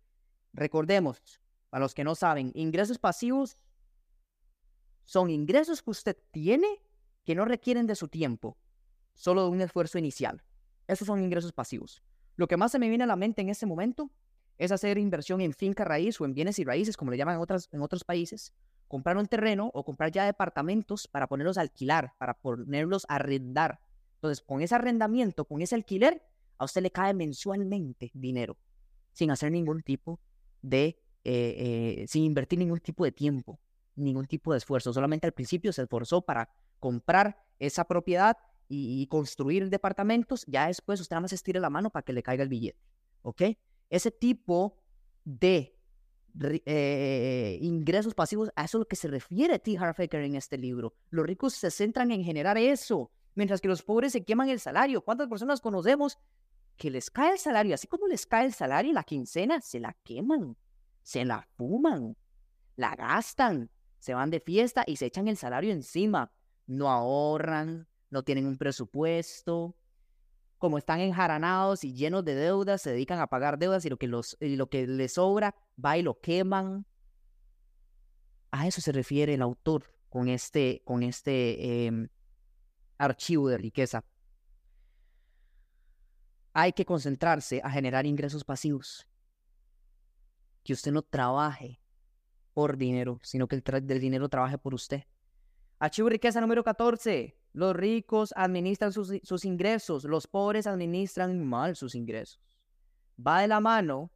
Recordemos, 0.53 1.21
para 1.69 1.83
los 1.83 1.93
que 1.93 2.03
no 2.03 2.15
saben, 2.15 2.51
ingresos 2.53 2.99
pasivos 2.99 3.57
son 5.03 5.29
ingresos 5.29 5.81
que 5.81 5.91
usted 5.91 6.17
tiene 6.31 6.67
que 7.23 7.35
no 7.35 7.45
requieren 7.45 7.87
de 7.87 7.95
su 7.95 8.07
tiempo, 8.07 8.57
solo 9.13 9.43
de 9.43 9.49
un 9.49 9.61
esfuerzo 9.61 9.97
inicial. 9.97 10.43
Esos 10.87 11.07
son 11.07 11.23
ingresos 11.23 11.51
pasivos. 11.51 12.03
Lo 12.35 12.47
que 12.47 12.57
más 12.57 12.71
se 12.71 12.79
me 12.79 12.89
viene 12.89 13.03
a 13.03 13.07
la 13.07 13.15
mente 13.15 13.41
en 13.41 13.49
este 13.49 13.65
momento 13.65 14.11
es 14.57 14.71
hacer 14.71 14.97
inversión 14.97 15.41
en 15.41 15.53
finca 15.53 15.83
raíz 15.83 16.19
o 16.21 16.25
en 16.25 16.33
bienes 16.33 16.59
y 16.59 16.63
raíces, 16.63 16.95
como 16.95 17.11
le 17.11 17.17
llaman 17.17 17.35
en, 17.35 17.41
otras, 17.41 17.69
en 17.71 17.81
otros 17.81 18.03
países, 18.03 18.53
comprar 18.87 19.17
un 19.17 19.25
terreno 19.25 19.71
o 19.73 19.83
comprar 19.83 20.11
ya 20.11 20.25
departamentos 20.25 21.07
para 21.07 21.27
ponerlos 21.27 21.57
a 21.57 21.61
alquilar, 21.61 22.13
para 22.17 22.35
ponerlos 22.35 23.05
a 23.09 23.15
arrendar. 23.15 23.79
Entonces, 24.15 24.41
con 24.41 24.61
ese 24.61 24.75
arrendamiento, 24.75 25.45
con 25.45 25.61
ese 25.61 25.75
alquiler, 25.75 26.23
a 26.57 26.65
usted 26.65 26.81
le 26.81 26.91
cae 26.91 27.13
mensualmente 27.13 28.11
dinero, 28.13 28.57
sin 29.11 29.31
hacer 29.31 29.51
ningún 29.51 29.81
tipo 29.81 30.19
de, 30.61 30.99
eh, 31.23 31.99
eh, 32.03 32.05
sin 32.07 32.23
invertir 32.23 32.59
ningún 32.59 32.79
tipo 32.79 33.03
de 33.03 33.11
tiempo, 33.11 33.59
ningún 33.95 34.25
tipo 34.25 34.51
de 34.51 34.57
esfuerzo. 34.57 34.93
Solamente 34.93 35.27
al 35.27 35.33
principio 35.33 35.71
se 35.73 35.83
esforzó 35.83 36.21
para 36.21 36.49
comprar 36.79 37.37
esa 37.59 37.85
propiedad 37.85 38.37
y, 38.67 39.05
construir 39.07 39.69
departamentos, 39.69 40.43
ya 40.47 40.67
después 40.67 40.99
usted 40.99 41.13
nada 41.13 41.21
más 41.21 41.33
estire 41.33 41.59
la 41.59 41.69
mano 41.69 41.91
para 41.91 42.03
que 42.03 42.13
le 42.13 42.23
caiga 42.23 42.43
el 42.43 42.49
billete. 42.49 42.79
¿Ok? 43.21 43.43
Ese 43.89 44.09
tipo 44.11 44.77
de 45.23 45.75
eh, 46.65 47.59
ingresos 47.61 48.15
pasivos, 48.15 48.51
a 48.55 48.65
eso 48.65 48.77
es 48.77 48.79
lo 48.79 48.87
que 48.87 48.95
se 48.95 49.07
refiere 49.07 49.59
T. 49.59 49.77
Harfaker 49.77 50.21
en 50.21 50.35
este 50.35 50.57
libro. 50.57 50.95
Los 51.11 51.25
ricos 51.25 51.53
se 51.53 51.69
centran 51.69 52.11
en 52.11 52.23
generar 52.23 52.57
eso, 52.57 53.11
mientras 53.35 53.61
que 53.61 53.67
los 53.67 53.83
pobres 53.83 54.13
se 54.13 54.25
queman 54.25 54.49
el 54.49 54.59
salario. 54.59 55.03
¿Cuántas 55.03 55.27
personas 55.27 55.61
conocemos 55.61 56.17
que 56.77 56.89
les 56.89 57.09
cae 57.09 57.33
el 57.33 57.39
salario? 57.39 57.75
Así 57.75 57.87
como 57.87 58.07
les 58.07 58.25
cae 58.25 58.45
el 58.45 58.53
salario, 58.53 58.93
la 58.93 59.03
quincena 59.03 59.61
se 59.61 59.79
la 59.79 59.95
queman, 60.03 60.57
se 61.01 61.25
la 61.25 61.47
fuman, 61.55 62.15
la 62.75 62.95
gastan, 62.95 63.69
se 63.99 64.13
van 64.13 64.29
de 64.29 64.39
fiesta 64.39 64.83
y 64.85 64.97
se 64.97 65.07
echan 65.07 65.27
el 65.27 65.37
salario 65.37 65.71
encima. 65.71 66.31
No 66.67 66.89
ahorran, 66.89 67.87
no 68.09 68.23
tienen 68.23 68.47
un 68.47 68.57
presupuesto, 68.57 69.75
como 70.57 70.77
están 70.77 70.99
enjaranados 70.99 71.83
y 71.83 71.93
llenos 71.93 72.23
de 72.25 72.33
deudas, 72.33 72.81
se 72.81 72.91
dedican 72.91 73.19
a 73.19 73.27
pagar 73.27 73.59
deudas 73.59 73.85
y 73.85 73.89
lo 73.89 73.97
que, 73.97 74.07
los, 74.07 74.37
lo 74.39 74.69
que 74.69 74.87
les 74.87 75.13
sobra 75.13 75.55
va 75.83 75.97
y 75.97 76.01
lo 76.01 76.19
queman. 76.19 76.85
A 78.51 78.67
eso 78.67 78.81
se 78.81 78.91
refiere 78.91 79.33
el 79.33 79.41
autor 79.41 79.83
con 80.09 80.29
este, 80.29 80.81
con 80.85 81.03
este 81.03 81.85
em, 81.85 82.07
archivo 82.97 83.49
de 83.49 83.57
riqueza. 83.57 84.05
Hay 86.57 86.71
que 86.71 86.85
concentrarse 86.85 87.59
a 87.61 87.69
generar 87.69 88.05
ingresos 88.05 88.45
pasivos. 88.45 89.05
Que 90.63 90.71
usted 90.71 90.93
no 90.93 91.01
trabaje 91.01 91.81
por 92.53 92.77
dinero, 92.77 93.19
sino 93.23 93.45
que 93.49 93.57
el, 93.57 93.63
del 93.85 93.99
dinero 93.99 94.29
trabaje 94.29 94.57
por 94.57 94.73
usted. 94.73 95.03
Archivo 95.79 96.07
riqueza 96.07 96.39
número 96.39 96.63
14. 96.63 97.37
Los 97.51 97.75
ricos 97.75 98.33
administran 98.37 98.93
sus, 98.93 99.43
ingresos, 99.43 100.05
los 100.05 100.27
pobres 100.27 100.65
administran 100.65 101.45
mal 101.45 101.75
sus 101.75 101.93
ingresos. 101.93 102.39
Va 103.19 103.41
de 103.41 103.49
la 103.49 103.59
mano, 103.59 104.09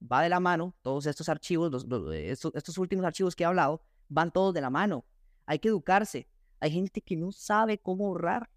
va 0.00 0.22
de 0.22 0.28
la 0.28 0.38
mano, 0.38 0.76
todos 0.80 1.06
estos 1.06 1.28
archivos, 1.28 1.86
estos, 2.12 2.54
estos 2.54 2.78
últimos 2.78 3.04
archivos 3.04 3.34
que 3.34 3.42
he 3.42 3.46
hablado, 3.46 3.82
van 4.08 4.30
todos 4.30 4.54
de 4.54 4.60
la 4.60 4.70
mano. 4.70 5.04
Hay 5.44 5.58
que 5.58 5.68
educarse. 5.70 6.28
Hay 6.60 6.70
gente 6.70 7.00
que 7.00 7.16
no 7.16 7.32
sabe 7.32 7.78
cómo 7.78 8.06
ahorrar. 8.06 8.48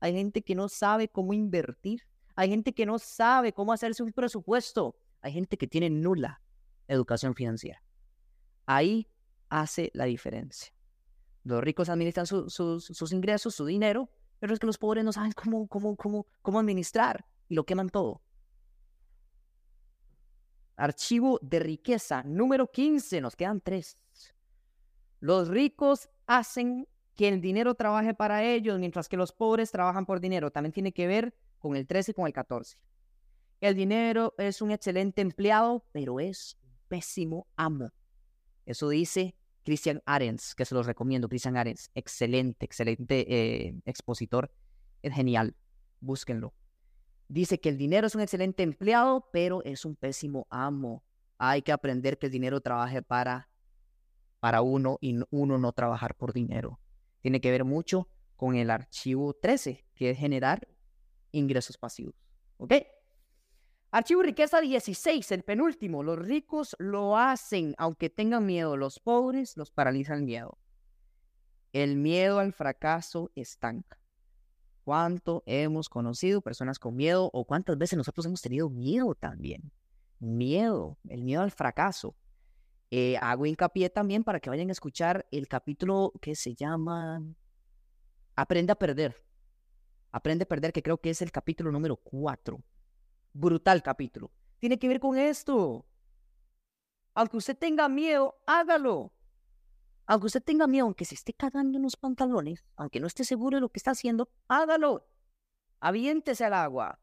Hay 0.00 0.12
gente 0.12 0.42
que 0.42 0.54
no 0.54 0.68
sabe 0.68 1.08
cómo 1.08 1.32
invertir. 1.32 2.02
Hay 2.34 2.50
gente 2.50 2.72
que 2.72 2.86
no 2.86 2.98
sabe 2.98 3.52
cómo 3.52 3.72
hacerse 3.72 4.02
un 4.02 4.12
presupuesto. 4.12 4.96
Hay 5.20 5.32
gente 5.32 5.56
que 5.56 5.66
tiene 5.66 5.90
nula 5.90 6.40
educación 6.88 7.34
financiera. 7.34 7.82
Ahí 8.66 9.08
hace 9.48 9.90
la 9.94 10.04
diferencia. 10.04 10.72
Los 11.44 11.62
ricos 11.62 11.88
administran 11.88 12.26
sus 12.26 13.12
ingresos, 13.12 13.54
su 13.54 13.64
dinero, 13.64 14.10
pero 14.40 14.52
es 14.52 14.58
que 14.58 14.66
los 14.66 14.78
pobres 14.78 15.04
no 15.04 15.12
saben 15.12 15.32
cómo, 15.32 15.66
cómo, 15.68 15.96
cómo, 15.96 16.26
cómo 16.42 16.58
administrar 16.58 17.24
y 17.48 17.54
lo 17.54 17.64
queman 17.64 17.88
todo. 17.88 18.22
Archivo 20.76 21.38
de 21.42 21.58
riqueza 21.60 22.22
número 22.24 22.70
15, 22.70 23.20
nos 23.20 23.36
quedan 23.36 23.60
tres. 23.60 23.96
Los 25.20 25.48
ricos 25.48 26.10
hacen 26.26 26.86
que 27.16 27.28
el 27.28 27.40
dinero 27.40 27.74
trabaje 27.74 28.14
para 28.14 28.44
ellos, 28.44 28.78
mientras 28.78 29.08
que 29.08 29.16
los 29.16 29.32
pobres 29.32 29.72
trabajan 29.72 30.06
por 30.06 30.20
dinero. 30.20 30.50
También 30.50 30.72
tiene 30.72 30.92
que 30.92 31.06
ver 31.06 31.34
con 31.58 31.74
el 31.74 31.86
13 31.86 32.10
y 32.10 32.14
con 32.14 32.26
el 32.26 32.32
14. 32.32 32.78
El 33.60 33.74
dinero 33.74 34.34
es 34.36 34.60
un 34.60 34.70
excelente 34.70 35.22
empleado, 35.22 35.84
pero 35.92 36.20
es 36.20 36.58
un 36.62 36.70
pésimo 36.88 37.48
amo. 37.56 37.90
Eso 38.66 38.90
dice 38.90 39.34
Christian 39.64 40.02
Arens, 40.04 40.54
que 40.54 40.66
se 40.66 40.74
los 40.74 40.84
recomiendo. 40.84 41.28
Christian 41.28 41.56
Arens, 41.56 41.90
excelente, 41.94 42.66
excelente 42.66 43.26
eh, 43.28 43.74
expositor. 43.86 44.52
Es 45.02 45.14
genial. 45.14 45.56
Búsquenlo. 46.00 46.52
Dice 47.28 47.58
que 47.58 47.70
el 47.70 47.78
dinero 47.78 48.06
es 48.06 48.14
un 48.14 48.20
excelente 48.20 48.62
empleado, 48.62 49.28
pero 49.32 49.62
es 49.64 49.84
un 49.86 49.96
pésimo 49.96 50.46
amo. 50.50 51.02
Hay 51.38 51.62
que 51.62 51.72
aprender 51.72 52.18
que 52.18 52.26
el 52.26 52.32
dinero 52.32 52.60
trabaje 52.60 53.02
para, 53.02 53.48
para 54.38 54.60
uno 54.60 54.98
y 55.00 55.18
uno 55.30 55.58
no 55.58 55.72
trabajar 55.72 56.14
por 56.14 56.32
dinero. 56.32 56.78
Tiene 57.26 57.40
que 57.40 57.50
ver 57.50 57.64
mucho 57.64 58.08
con 58.36 58.54
el 58.54 58.70
archivo 58.70 59.34
13, 59.34 59.84
que 59.96 60.10
es 60.10 60.16
generar 60.16 60.68
ingresos 61.32 61.76
pasivos. 61.76 62.14
¿Ok? 62.56 62.74
Archivo 63.90 64.22
riqueza 64.22 64.60
16, 64.60 65.32
el 65.32 65.42
penúltimo. 65.42 66.04
Los 66.04 66.20
ricos 66.20 66.76
lo 66.78 67.18
hacen 67.18 67.74
aunque 67.78 68.10
tengan 68.10 68.46
miedo. 68.46 68.76
Los 68.76 69.00
pobres 69.00 69.56
los 69.56 69.72
paraliza 69.72 70.14
el 70.14 70.22
miedo. 70.22 70.56
El 71.72 71.96
miedo 71.96 72.38
al 72.38 72.52
fracaso 72.52 73.32
estanca. 73.34 73.98
¿Cuánto 74.84 75.42
hemos 75.46 75.88
conocido 75.88 76.42
personas 76.42 76.78
con 76.78 76.94
miedo 76.94 77.28
o 77.32 77.44
cuántas 77.44 77.76
veces 77.76 77.96
nosotros 77.96 78.24
hemos 78.26 78.40
tenido 78.40 78.70
miedo 78.70 79.16
también? 79.16 79.72
Miedo, 80.20 80.96
el 81.08 81.24
miedo 81.24 81.42
al 81.42 81.50
fracaso. 81.50 82.14
Eh, 82.90 83.16
hago 83.20 83.46
hincapié 83.46 83.90
también 83.90 84.24
para 84.24 84.40
que 84.40 84.50
vayan 84.50 84.68
a 84.68 84.72
escuchar 84.72 85.26
el 85.30 85.48
capítulo 85.48 86.12
que 86.20 86.36
se 86.36 86.54
llama 86.54 87.22
Aprende 88.34 88.72
a 88.72 88.76
perder. 88.76 89.16
Aprende 90.12 90.44
a 90.44 90.48
perder, 90.48 90.72
que 90.72 90.82
creo 90.82 90.98
que 90.98 91.10
es 91.10 91.20
el 91.20 91.32
capítulo 91.32 91.72
número 91.72 91.96
4 91.96 92.62
brutal 93.36 93.82
capítulo. 93.82 94.32
Tiene 94.58 94.78
que 94.78 94.88
ver 94.88 95.00
con 95.00 95.18
esto. 95.18 95.86
Aunque 97.14 97.36
usted 97.36 97.56
tenga 97.56 97.88
miedo, 97.88 98.38
hágalo. 98.46 99.12
Aunque 100.06 100.26
usted 100.26 100.42
tenga 100.42 100.66
miedo, 100.66 100.84
aunque 100.84 101.04
se 101.04 101.14
esté 101.14 101.32
cagando 101.32 101.78
en 101.78 101.82
los 101.82 101.96
pantalones, 101.96 102.64
aunque 102.76 103.00
no 103.00 103.06
esté 103.06 103.24
seguro 103.24 103.56
de 103.56 103.60
lo 103.60 103.68
que 103.68 103.78
está 103.78 103.90
haciendo, 103.92 104.30
hágalo. 104.48 105.06
Aviéntese 105.80 106.44
al 106.44 106.54
agua. 106.54 107.00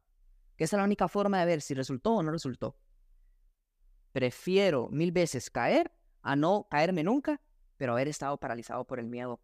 Que 0.55 0.63
esa 0.63 0.77
es 0.77 0.79
la 0.79 0.85
única 0.85 1.07
forma 1.07 1.39
de 1.39 1.45
ver 1.45 1.61
si 1.61 1.73
resultó 1.73 2.13
o 2.15 2.23
no 2.23 2.31
resultó. 2.31 2.77
Prefiero 4.13 4.89
mil 4.89 5.11
veces 5.11 5.49
caer 5.49 5.91
a 6.21 6.35
no 6.35 6.67
caerme 6.69 7.03
nunca, 7.03 7.41
pero 7.77 7.93
haber 7.93 8.07
estado 8.07 8.37
paralizado 8.37 8.85
por 8.85 8.99
el 8.99 9.07
miedo. 9.07 9.41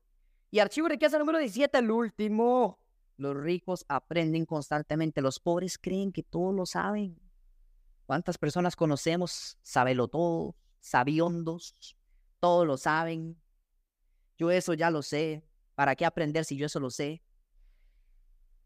Y 0.51 0.59
archivo 0.59 0.87
de 0.87 0.93
riqueza 0.93 1.19
número 1.19 1.39
17, 1.39 1.77
el 1.77 1.91
último. 1.91 2.79
Los 3.17 3.35
ricos 3.35 3.83
aprenden 3.89 4.45
constantemente, 4.45 5.21
los 5.21 5.39
pobres 5.39 5.77
creen 5.77 6.11
que 6.11 6.23
todo 6.23 6.53
lo 6.53 6.65
saben. 6.65 7.19
¿Cuántas 8.05 8.37
personas 8.37 8.75
conocemos? 8.75 9.57
Sabelo 9.61 10.07
todo, 10.07 10.55
sabiondos, 10.79 11.75
todo 12.39 12.63
lo 12.63 12.77
saben. 12.77 13.41
Yo 14.37 14.51
eso 14.51 14.73
ya 14.73 14.89
lo 14.89 15.01
sé. 15.01 15.43
¿Para 15.75 15.95
qué 15.95 16.05
aprender 16.05 16.45
si 16.45 16.57
yo 16.57 16.67
eso 16.67 16.79
lo 16.79 16.91
sé? 16.91 17.23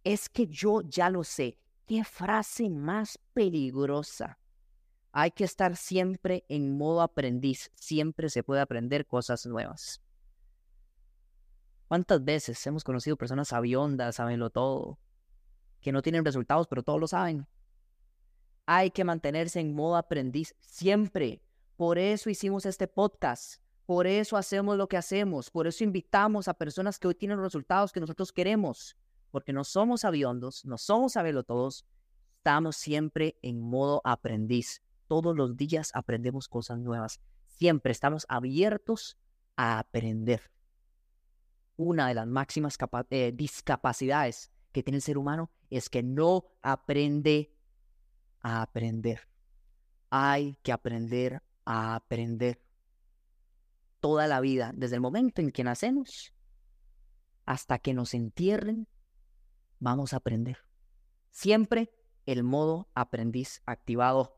Es 0.03 0.29
que 0.29 0.47
yo 0.47 0.81
ya 0.81 1.09
lo 1.09 1.23
sé. 1.23 1.57
¿Qué 1.87 2.03
frase 2.03 2.69
más 2.69 3.17
peligrosa? 3.33 4.37
Hay 5.15 5.29
que 5.29 5.43
estar 5.43 5.77
siempre 5.77 6.43
en 6.49 6.75
modo 6.75 7.03
aprendiz. 7.03 7.71
Siempre 7.75 8.29
se 8.29 8.41
puede 8.41 8.61
aprender 8.61 9.05
cosas 9.05 9.45
nuevas. 9.45 10.01
¿Cuántas 11.87 12.25
veces 12.25 12.65
hemos 12.65 12.83
conocido 12.83 13.15
personas 13.15 13.49
sabiondas, 13.49 14.15
sabenlo 14.15 14.49
todo, 14.49 14.97
que 15.81 15.91
no 15.91 16.01
tienen 16.01 16.25
resultados, 16.25 16.65
pero 16.67 16.81
todos 16.81 16.99
lo 16.99 17.07
saben? 17.07 17.45
Hay 18.65 18.89
que 18.89 19.03
mantenerse 19.03 19.59
en 19.59 19.75
modo 19.75 19.97
aprendiz 19.97 20.55
siempre. 20.61 21.43
Por 21.75 21.99
eso 21.99 22.31
hicimos 22.31 22.65
este 22.65 22.87
podcast. 22.87 23.61
Por 23.85 24.07
eso 24.07 24.35
hacemos 24.35 24.77
lo 24.77 24.87
que 24.87 24.97
hacemos. 24.97 25.51
Por 25.51 25.67
eso 25.67 25.83
invitamos 25.83 26.47
a 26.47 26.55
personas 26.55 26.97
que 26.97 27.07
hoy 27.07 27.13
tienen 27.13 27.39
resultados 27.39 27.91
que 27.91 27.99
nosotros 27.99 28.31
queremos. 28.31 28.97
Porque 29.29 29.53
no 29.53 29.63
somos 29.63 30.01
sabiondos, 30.01 30.65
no 30.65 30.79
somos 30.79 31.13
saberlo 31.13 31.43
todos. 31.43 31.85
Estamos 32.37 32.77
siempre 32.77 33.37
en 33.43 33.59
modo 33.59 34.01
aprendiz. 34.03 34.81
Todos 35.07 35.35
los 35.35 35.55
días 35.55 35.91
aprendemos 35.93 36.47
cosas 36.47 36.79
nuevas. 36.79 37.19
Siempre 37.47 37.91
estamos 37.91 38.25
abiertos 38.29 39.17
a 39.55 39.79
aprender 39.79 40.53
una 41.75 42.07
de 42.07 42.13
las 42.13 42.27
máximas 42.27 42.77
eh, 43.09 43.31
discapacidades 43.33 44.51
que 44.71 44.83
tiene 44.83 44.97
el 44.97 45.01
ser 45.01 45.17
humano 45.17 45.51
es 45.69 45.89
que 45.89 46.03
no 46.03 46.45
aprende 46.61 47.55
a 48.41 48.61
aprender. 48.61 49.27
Hay 50.09 50.57
que 50.63 50.71
aprender 50.71 51.41
a 51.65 51.95
aprender 51.95 52.61
toda 53.99 54.27
la 54.27 54.41
vida, 54.41 54.71
desde 54.75 54.95
el 54.95 55.01
momento 55.01 55.41
en 55.41 55.51
que 55.51 55.63
nacemos 55.63 56.33
hasta 57.45 57.79
que 57.79 57.93
nos 57.93 58.13
entierren, 58.13 58.87
vamos 59.79 60.13
a 60.13 60.17
aprender. 60.17 60.57
Siempre 61.29 61.93
el 62.25 62.43
modo 62.43 62.89
aprendiz 62.93 63.61
activado. 63.65 64.37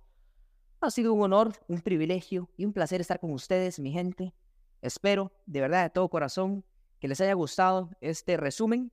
Ha 0.81 0.91
sido 0.91 1.13
un 1.13 1.21
honor, 1.21 1.53
un 1.67 1.81
privilegio 1.81 2.49
y 2.57 2.65
un 2.65 2.73
placer 2.73 3.01
estar 3.01 3.19
con 3.19 3.31
ustedes, 3.31 3.79
mi 3.79 3.91
gente. 3.91 4.33
Espero, 4.81 5.31
de 5.45 5.61
verdad, 5.61 5.83
de 5.83 5.89
todo 5.89 6.09
corazón, 6.09 6.63
que 6.99 7.07
les 7.07 7.19
haya 7.21 7.33
gustado 7.33 7.89
este 8.01 8.37
resumen. 8.37 8.91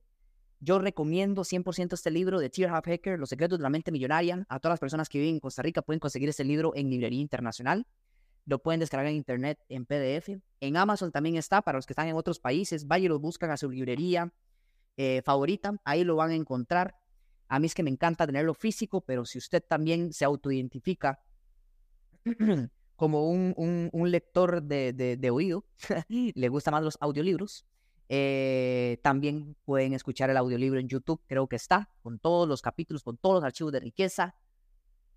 Yo 0.59 0.79
recomiendo 0.79 1.43
100% 1.43 1.93
este 1.93 2.09
libro 2.09 2.39
de 2.39 2.49
Tier 2.49 2.69
Half 2.69 2.85
Hacker, 2.85 3.19
Los 3.19 3.29
secretos 3.29 3.59
de 3.59 3.63
la 3.63 3.69
mente 3.69 3.91
millonaria. 3.91 4.45
A 4.49 4.59
todas 4.59 4.73
las 4.73 4.79
personas 4.79 5.09
que 5.09 5.19
viven 5.19 5.35
en 5.35 5.39
Costa 5.39 5.61
Rica 5.61 5.81
pueden 5.81 5.99
conseguir 5.99 6.29
este 6.29 6.45
libro 6.45 6.71
en 6.73 6.89
librería 6.89 7.19
internacional. 7.19 7.85
Lo 8.45 8.59
pueden 8.59 8.79
descargar 8.79 9.07
en 9.07 9.15
internet 9.15 9.59
en 9.69 9.85
PDF. 9.85 10.41
En 10.61 10.77
Amazon 10.77 11.11
también 11.11 11.35
está 11.35 11.61
para 11.61 11.77
los 11.77 11.85
que 11.85 11.93
están 11.93 12.07
en 12.07 12.15
otros 12.15 12.39
países. 12.39 12.87
Vayan 12.87 13.05
y 13.05 13.07
lo 13.09 13.19
buscan 13.19 13.51
a 13.51 13.57
su 13.57 13.69
librería 13.69 14.33
eh, 14.97 15.21
favorita. 15.23 15.75
Ahí 15.83 16.03
lo 16.03 16.15
van 16.15 16.31
a 16.31 16.35
encontrar. 16.35 16.95
A 17.49 17.59
mí 17.59 17.67
es 17.67 17.75
que 17.75 17.83
me 17.83 17.89
encanta 17.89 18.25
tenerlo 18.25 18.53
físico, 18.53 19.01
pero 19.01 19.25
si 19.25 19.37
usted 19.37 19.63
también 19.67 20.13
se 20.13 20.25
autoidentifica 20.25 21.19
como 22.95 23.29
un, 23.29 23.53
un, 23.91 24.11
lector 24.11 24.61
de, 24.63 24.93
de, 24.93 25.29
oído, 25.31 25.65
le 26.09 26.49
gustan 26.49 26.73
más 26.73 26.83
los 26.83 26.97
audiolibros, 27.01 27.65
eh, 28.09 28.99
también 29.01 29.55
pueden 29.65 29.93
escuchar 29.93 30.29
el 30.29 30.37
audiolibro 30.37 30.79
en 30.79 30.87
YouTube, 30.87 31.21
creo 31.27 31.47
que 31.47 31.55
está, 31.55 31.89
con 32.01 32.19
todos 32.19 32.47
los 32.47 32.61
capítulos, 32.61 33.03
con 33.03 33.17
todos 33.17 33.35
los 33.35 33.43
archivos 33.43 33.73
de 33.73 33.79
riqueza. 33.79 34.35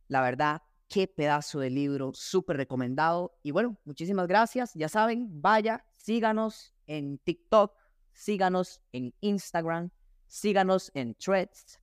La 0.09 0.23
verdad, 0.23 0.63
qué 0.89 1.07
pedazo 1.07 1.61
de 1.61 1.71
libro, 1.71 2.13
súper 2.15 2.57
recomendado. 2.57 3.37
Y 3.43 3.51
bueno, 3.51 3.77
muchísimas 3.85 4.27
gracias. 4.29 4.73
Ya 4.75 4.89
saben, 4.89 5.43
vaya, 5.43 5.85
síganos 5.97 6.75
en 6.87 7.19
TikTok, 7.19 7.77
síganos 8.13 8.81
en 8.93 9.13
Instagram, 9.21 9.91
síganos 10.27 10.91
en 10.95 11.15
Threads, 11.15 11.81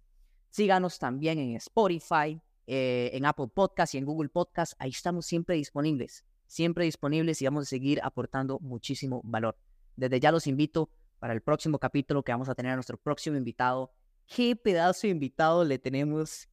síganos 0.49 0.99
también 0.99 1.37
en 1.39 1.55
Spotify, 1.57 2.41
eh, 2.67 3.11
en 3.13 3.25
Apple 3.25 3.47
Podcast 3.53 3.93
y 3.93 3.97
en 3.97 4.05
Google 4.05 4.29
Podcast. 4.29 4.73
Ahí 4.79 4.91
estamos 4.91 5.25
siempre 5.25 5.55
disponibles, 5.55 6.23
siempre 6.47 6.85
disponibles 6.85 7.41
y 7.41 7.45
vamos 7.45 7.63
a 7.63 7.65
seguir 7.65 7.99
aportando 8.03 8.59
muchísimo 8.59 9.21
valor. 9.23 9.57
Desde 9.95 10.19
ya 10.19 10.31
los 10.31 10.47
invito 10.47 10.89
para 11.19 11.33
el 11.33 11.41
próximo 11.41 11.79
capítulo 11.79 12.23
que 12.23 12.31
vamos 12.31 12.49
a 12.49 12.55
tener 12.55 12.71
a 12.71 12.75
nuestro 12.75 12.97
próximo 12.97 13.37
invitado. 13.37 13.91
Qué 14.27 14.55
pedazo 14.55 15.07
de 15.07 15.09
invitado 15.09 15.65
le 15.65 15.79
tenemos 15.79 16.49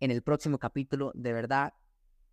en 0.00 0.10
el 0.10 0.22
próximo 0.22 0.58
capítulo. 0.58 1.12
De 1.14 1.32
verdad, 1.32 1.74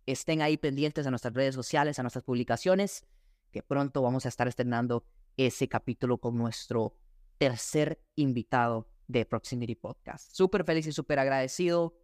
estén 0.06 0.42
ahí 0.42 0.56
pendientes 0.56 1.06
a 1.06 1.10
nuestras 1.10 1.34
redes 1.34 1.54
sociales, 1.54 1.98
a 1.98 2.02
nuestras 2.02 2.24
publicaciones, 2.24 3.06
que 3.50 3.62
pronto 3.62 4.02
vamos 4.02 4.26
a 4.26 4.28
estar 4.28 4.48
estrenando 4.48 5.04
ese 5.36 5.68
capítulo 5.68 6.18
con 6.18 6.36
nuestro 6.36 6.96
tercer 7.38 8.00
invitado 8.14 8.88
de 9.08 9.24
Proximity 9.24 9.74
Podcast. 9.74 10.30
Súper 10.32 10.64
feliz 10.64 10.86
y 10.86 10.92
súper 10.92 11.18
agradecido 11.18 11.94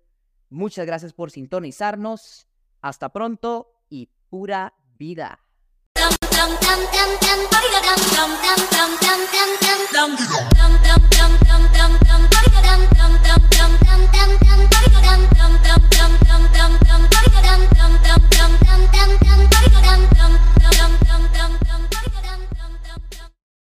Muchas 0.50 0.86
gracias 0.86 1.12
por 1.12 1.30
sintonizarnos. 1.30 2.46
Hasta 2.80 3.10
pronto 3.10 3.72
y 3.88 4.08
pura 4.30 4.74
vida. 4.98 5.40